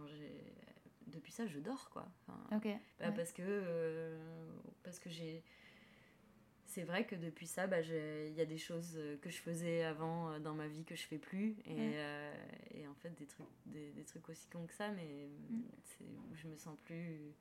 [1.06, 2.06] depuis ça, je dors, quoi.
[2.26, 2.68] Enfin, ok.
[3.00, 4.18] Bah, parce que, euh,
[4.82, 5.42] parce que j'ai
[6.66, 9.84] c'est vrai que depuis ça, bah, il y a des choses euh, que je faisais
[9.84, 11.56] avant euh, dans ma vie que je fais plus.
[11.64, 12.34] Et, euh,
[12.72, 15.62] et en fait, des trucs, des, des, trucs aussi cons que ça, mais mm.
[15.84, 17.34] c'est où je me sens plus.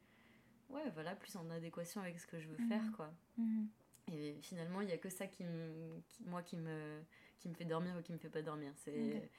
[0.69, 2.91] Ouais, voilà, plus en adéquation avec ce que je veux faire, mm-hmm.
[2.91, 3.13] quoi.
[3.39, 3.67] Mm-hmm.
[4.13, 7.01] Et finalement, il n'y a que ça qui me, moi qui me,
[7.39, 8.71] qui me fait dormir ou qui me fait pas dormir.
[8.75, 9.29] C'est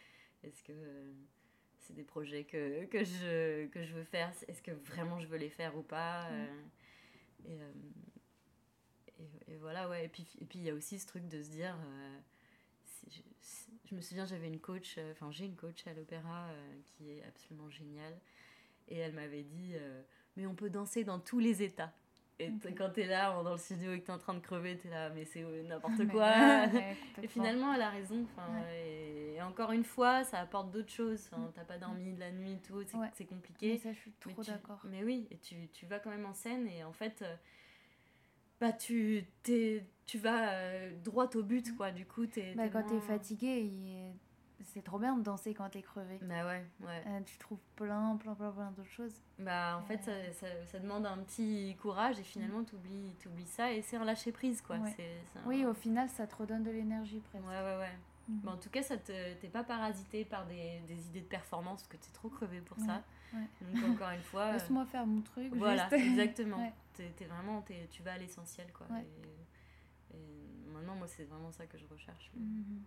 [0.42, 0.72] est-ce que
[1.78, 4.32] c'est des projets que, que, je, que je veux faire?
[4.48, 6.28] Est-ce que vraiment je veux les faire ou pas?
[6.30, 7.48] Mm.
[7.48, 7.58] Et
[9.48, 10.04] et, voilà, ouais.
[10.04, 11.76] Et puis il et puis, y a aussi ce truc de se dire.
[11.86, 12.18] Euh,
[13.84, 17.10] je, me souviens, j'avais une coach, euh, enfin, j'ai une coach à l'opéra euh, qui
[17.10, 18.18] est absolument géniale.
[18.88, 19.74] Et elle m'avait dit
[20.36, 21.92] Mais on peut danser dans tous les états.
[22.38, 24.90] Et quand t'es là dans le studio et que t'es en train de crever, t'es
[24.90, 26.66] là, mais c'est n'importe quoi.
[27.22, 28.26] et finalement, elle a raison.
[28.74, 31.28] Et, encore une fois, ça apporte d'autres choses.
[31.32, 32.80] Enfin, T'as pas dormi de la nuit et tout,
[33.14, 33.72] c'est compliqué.
[33.72, 34.80] Mais ça, je suis trop d'accord.
[34.84, 37.24] Mais oui, et tu, tu, vas quand même en scène et en fait,
[38.60, 41.90] bah tu t'es tu vas euh, droit au but quoi.
[41.90, 43.70] Du coup t'es bah, quand t'es fatigué
[44.62, 46.18] c'est trop bien de danser quand t'es crevé.
[46.22, 47.02] Bah ouais ouais.
[47.06, 49.22] Euh, tu trouves plein plein plein plein d'autres choses.
[49.38, 53.46] Bah en fait ça, ça, ça, demande un petit courage et finalement tu t'oublies oublies
[53.46, 54.76] ça et c'est un lâcher prise quoi.
[55.46, 57.46] Oui au final ça te redonne de l'énergie presque.
[57.46, 57.98] Ouais ouais ouais.
[58.42, 61.82] Mais en tout cas ça te t'es pas parasité par des, des idées de performance
[61.82, 63.02] parce que t'es trop crevé pour ça.
[63.60, 66.72] donc encore une fois laisse-moi faire mon truc voilà exactement
[67.02, 68.86] es, vraiment, tu vas à l'essentiel, quoi.
[70.12, 70.18] Et,
[70.72, 72.30] maintenant, moi, c'est vraiment ça que je recherche.
[72.34, 72.84] Mhm.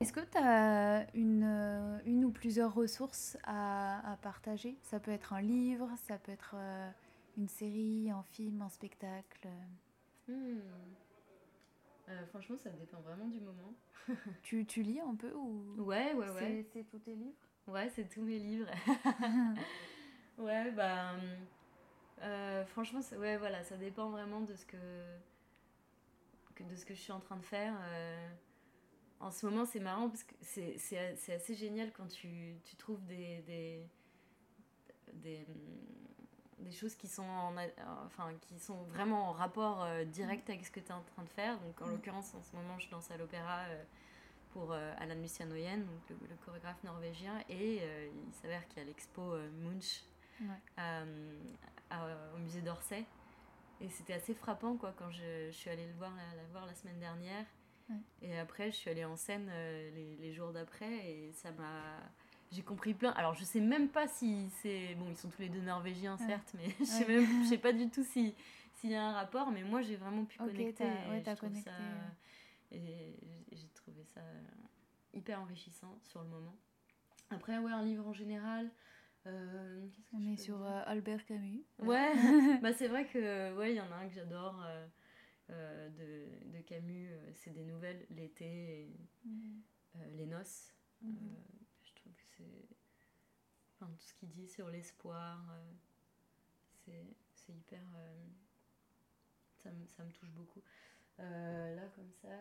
[0.00, 4.76] Est-ce que tu as une, euh, une, ou plusieurs ressources à, à, partager?
[4.82, 6.90] Ça peut être un livre, ça peut être euh,
[7.36, 9.48] une série, un film, un spectacle.
[10.26, 10.58] Hmm.
[12.08, 13.74] Euh, franchement, ça dépend vraiment du moment.
[14.42, 16.66] tu, tu, lis un peu ou Ouais, ouais, ouais.
[16.72, 17.38] C'est tous tes livres?
[17.68, 18.70] Ouais, c'est tous mes livres.
[20.38, 21.14] Ouais, bah.
[22.22, 24.76] Euh, franchement, ouais, voilà, ça dépend vraiment de ce que,
[26.60, 27.74] de ce que je suis en train de faire.
[27.82, 28.28] Euh,
[29.20, 33.42] en ce moment, c'est marrant parce que c'est assez génial quand tu, tu trouves des,
[33.42, 33.86] des,
[35.14, 35.46] des,
[36.58, 37.54] des, choses qui sont, en,
[38.06, 41.24] enfin, qui sont vraiment en rapport euh, direct avec ce que tu es en train
[41.24, 41.58] de faire.
[41.60, 41.90] Donc, en mm.
[41.90, 43.64] l'occurrence, en ce moment, je danse à l'opéra
[44.52, 49.34] pour Alan Lucianoyen, donc le, le, chorégraphe norvégien, et il s'avère qu'il y a l'expo
[49.62, 50.04] Munch
[50.40, 53.04] au musée d'Orsay.
[53.80, 56.74] Et c'était assez frappant quoi, quand je, je, suis allée le voir la, voir la
[56.74, 57.46] semaine dernière.
[58.22, 61.82] Et après, je suis allée en scène euh, les, les, jours d'après et ça m'a.
[62.50, 63.10] J'ai compris plein.
[63.10, 64.94] Alors, je sais même pas si c'est.
[64.94, 67.44] Bon, ils sont tous les deux norvégiens, certes, mais je sais, même...
[67.44, 68.32] je sais pas du tout s'il
[68.74, 69.50] si y a un rapport.
[69.50, 70.84] Mais moi, j'ai vraiment pu connecter.
[71.38, 71.70] connecté.
[71.70, 71.76] Ça...
[72.70, 73.14] Et
[73.52, 74.22] j'ai trouvé ça
[75.12, 76.56] hyper enrichissant sur le moment.
[77.30, 78.70] Après, ouais, un livre en général.
[79.26, 81.64] Euh, On est sur euh, Albert Camus.
[81.78, 82.12] Ouais,
[82.62, 84.64] bah, c'est vrai que ouais, il y en a un que j'adore
[85.50, 88.44] euh, de, de, Camus, c'est des nouvelles, l'été
[88.82, 89.62] et mhm.
[90.16, 90.74] les noces.
[91.02, 91.36] Mhm.
[91.84, 92.68] je trouve que c'est.
[93.74, 95.40] Enfin, tout ce qu'il dit sur l'espoir,
[96.84, 97.82] c'est hyper.
[99.58, 100.62] ça, me, ça me touche beaucoup.
[101.18, 102.36] là, comme ça,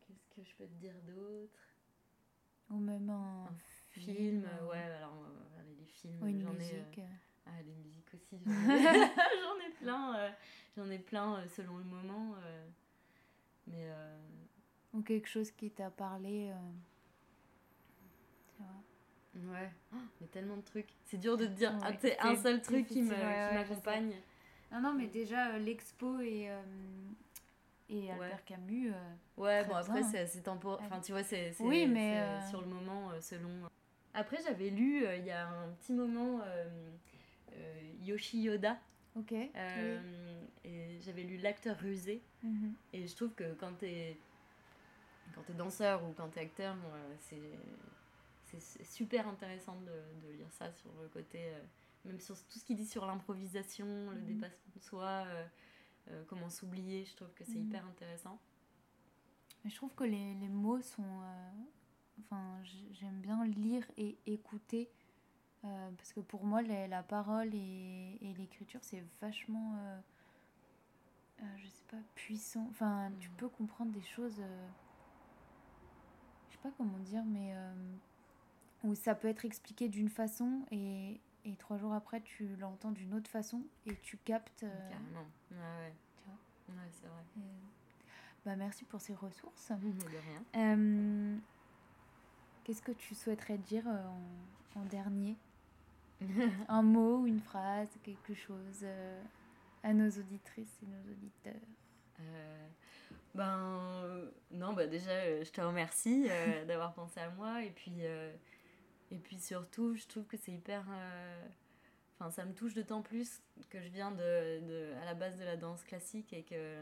[0.00, 1.60] qu'est-ce que je peux te dire d'autre?
[2.70, 3.10] Ou même
[3.96, 5.14] un, film, ouais, alors
[5.78, 7.00] les films, ou une musique.
[7.46, 10.34] ah, les musiques aussi, j'en ai, plein,
[10.76, 12.34] j'en ai plein selon le moment.
[13.66, 13.88] mais.
[14.92, 16.52] Ou quelque chose qui t'a parlé.
[19.36, 20.94] Ouais, oh, mais tellement de trucs.
[21.06, 21.72] C'est dur de te dire
[22.20, 24.14] un seul truc qui m'accompagne.
[24.70, 26.48] non, non, mais déjà, l'expo et,
[27.88, 28.92] et Albert Camus.
[29.36, 30.86] ouais, bon, après, c'est assez temporaire.
[30.86, 33.68] Enfin, tu vois, c'est oui, mais sur le moment, selon.
[34.14, 36.64] Après, j'avais lu euh, il y a un petit moment euh,
[37.52, 38.78] euh, Yoshi Yoda.
[39.16, 39.32] Ok.
[39.32, 42.22] Et j'avais lu L'acteur rusé.
[42.42, 42.74] Mhm.
[42.92, 44.16] Et je trouve que quand t'es
[45.34, 46.76] quand es danseur ou quand t'es acteur,
[47.20, 47.40] c'est
[48.44, 51.40] c'est super intéressant de, de, lire ça sur le côté,
[52.04, 54.26] même sur tout ce qu'il dit sur l'improvisation, le mhm.
[54.26, 55.26] dépassement de soi,
[56.28, 57.66] comment s'oublier, je trouve que c'est mhm.
[57.66, 58.38] hyper intéressant.
[59.64, 61.22] Mais je trouve que les, les mots sont,
[62.20, 62.42] enfin,
[62.92, 64.88] j'aime bien lire et écouter.
[65.64, 69.98] Euh, parce que pour moi, la, parole et, et l'écriture, c'est vachement, euh,
[71.42, 72.66] euh, je sais pas, puissant.
[72.70, 73.32] Enfin, tu mm.
[73.38, 74.42] peux comprendre des choses,
[76.48, 77.54] je sais pas comment dire, mais
[78.82, 83.14] où ça peut être expliqué d'une façon et, et, trois jours après, tu l'entends d'une
[83.14, 84.60] autre façon et tu captes.
[84.60, 85.94] Carrément, ouais, ouais.
[86.18, 87.22] Tu vois Ouais, c'est vrai.
[88.44, 89.70] bah, merci pour ces ressources.
[89.72, 90.18] De
[90.54, 91.38] rien.
[92.64, 95.36] Qu'est-ce que tu souhaiterais dire euh, en, dernier?
[96.68, 99.22] Un mot, ou une phrase, quelque chose euh,
[99.82, 101.68] à nos auditrices et nos auditeurs?
[102.20, 102.66] Euh,
[103.34, 106.26] Ben non, bah déjà je te remercie
[106.66, 108.02] d'avoir pensé à moi et puis
[109.10, 110.84] et puis surtout je trouve que c'est hyper
[112.20, 115.44] Enfin, ça me touche d'autant plus que je viens de, de, à la base de
[115.44, 116.76] la danse classique et que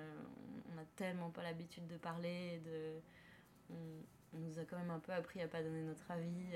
[0.71, 3.01] on n'a tellement pas l'habitude de parler, de,
[3.71, 4.05] on
[4.39, 6.47] nous a quand même un peu appris à pas donner notre avis.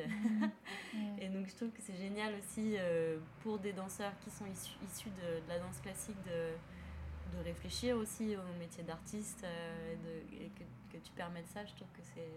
[1.20, 4.77] et donc je trouve que c'est génial aussi euh, pour des danseurs qui sont issus,
[4.87, 9.95] issus de, la danse classique de, de réfléchir aussi au métier d'artiste euh,
[10.33, 11.64] et, que, que, tu permettes ça.
[11.64, 12.31] Je trouve que c'est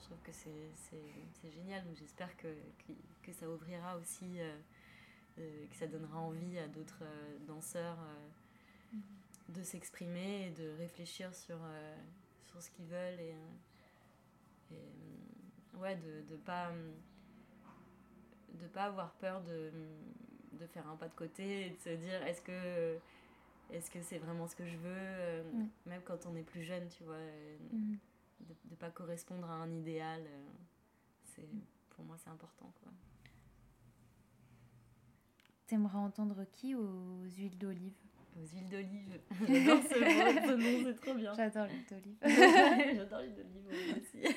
[0.00, 1.84] je trouve que c'est génial.
[1.84, 2.48] Donc j'espère que,
[3.22, 4.54] que, ça ouvrira aussi, euh,
[5.70, 7.04] que ça donnera envie à d'autres
[7.46, 7.96] danseurs
[9.48, 11.56] de s'exprimer et de réfléchir sur,
[12.42, 13.34] sur ce qu'ils veulent et
[14.70, 16.70] et euh, ouais, de ne pas,
[18.60, 19.70] de pas avoir peur de,
[20.58, 22.98] de faire un pas de côté et de se dire est-ce que
[23.70, 25.68] est-ce que c'est vraiment ce que je veux euh, mm.
[25.86, 27.96] même quand on est plus jeune tu vois euh, mm.
[28.40, 30.22] de ne pas correspondre à un idéal
[31.24, 31.60] c'est mm.
[31.90, 32.92] pour moi c'est important quoi
[35.66, 37.96] T'aimerais entendre qui aux huiles d'olive?
[38.36, 39.20] Aux huiles d'olive.
[39.48, 41.34] J'adore ce, nom, c'est trop bien.
[41.34, 42.16] J'adore l'huile d'olive.
[42.96, 44.34] J'adore l'huile d'olive aussi.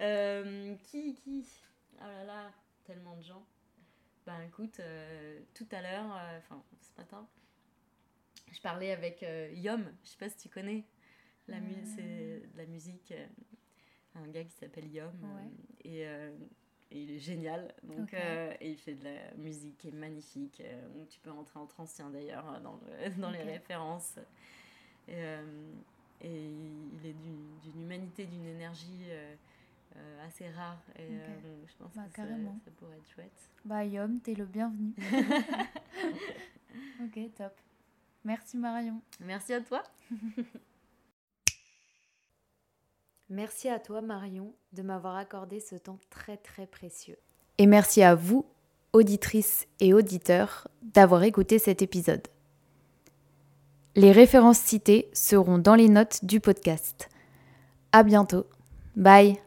[0.00, 1.46] euh, qui, qui?
[1.98, 2.52] Oh là là,
[2.84, 3.46] tellement de gens.
[4.24, 7.28] Ben écoute, euh, tout à l'heure, euh, enfin ce matin,
[8.52, 10.84] je parlais avec euh, Yom, je sais pas si tu connais.
[11.48, 13.12] La c'est la musique,
[14.14, 15.12] un gars qui s'appelle Yom.
[15.84, 16.06] Et
[16.92, 17.74] et il est génial.
[17.82, 20.60] Donc, euh, et il fait de la musique qui est magnifique.
[20.60, 22.78] Euh, donc tu peux rentrer en trance d'ailleurs dans,
[23.18, 24.16] dans les références.
[25.08, 25.42] Et, euh,
[26.20, 29.08] et, il est d'une humanité, d'une énergie
[30.24, 30.80] assez rare.
[30.98, 31.08] Et
[31.66, 32.58] je pense bah, que carrément.
[32.64, 33.50] Ça, pourrait être chouette.
[33.64, 34.92] Bah, Yom, t'es le bienvenu.
[37.04, 37.54] ok, top.
[38.24, 39.00] Merci Marion.
[39.20, 39.82] Merci à toi.
[43.32, 47.18] merci à toi Marion de m'avoir accordé ce temps très très précieux.
[47.58, 48.46] Et merci à vous,
[48.92, 52.26] auditrices et auditeurs, d'avoir écouté cet épisode.
[53.94, 57.08] Les références citées seront dans les notes du podcast.
[57.92, 58.46] À bientôt.
[58.96, 59.38] Bye.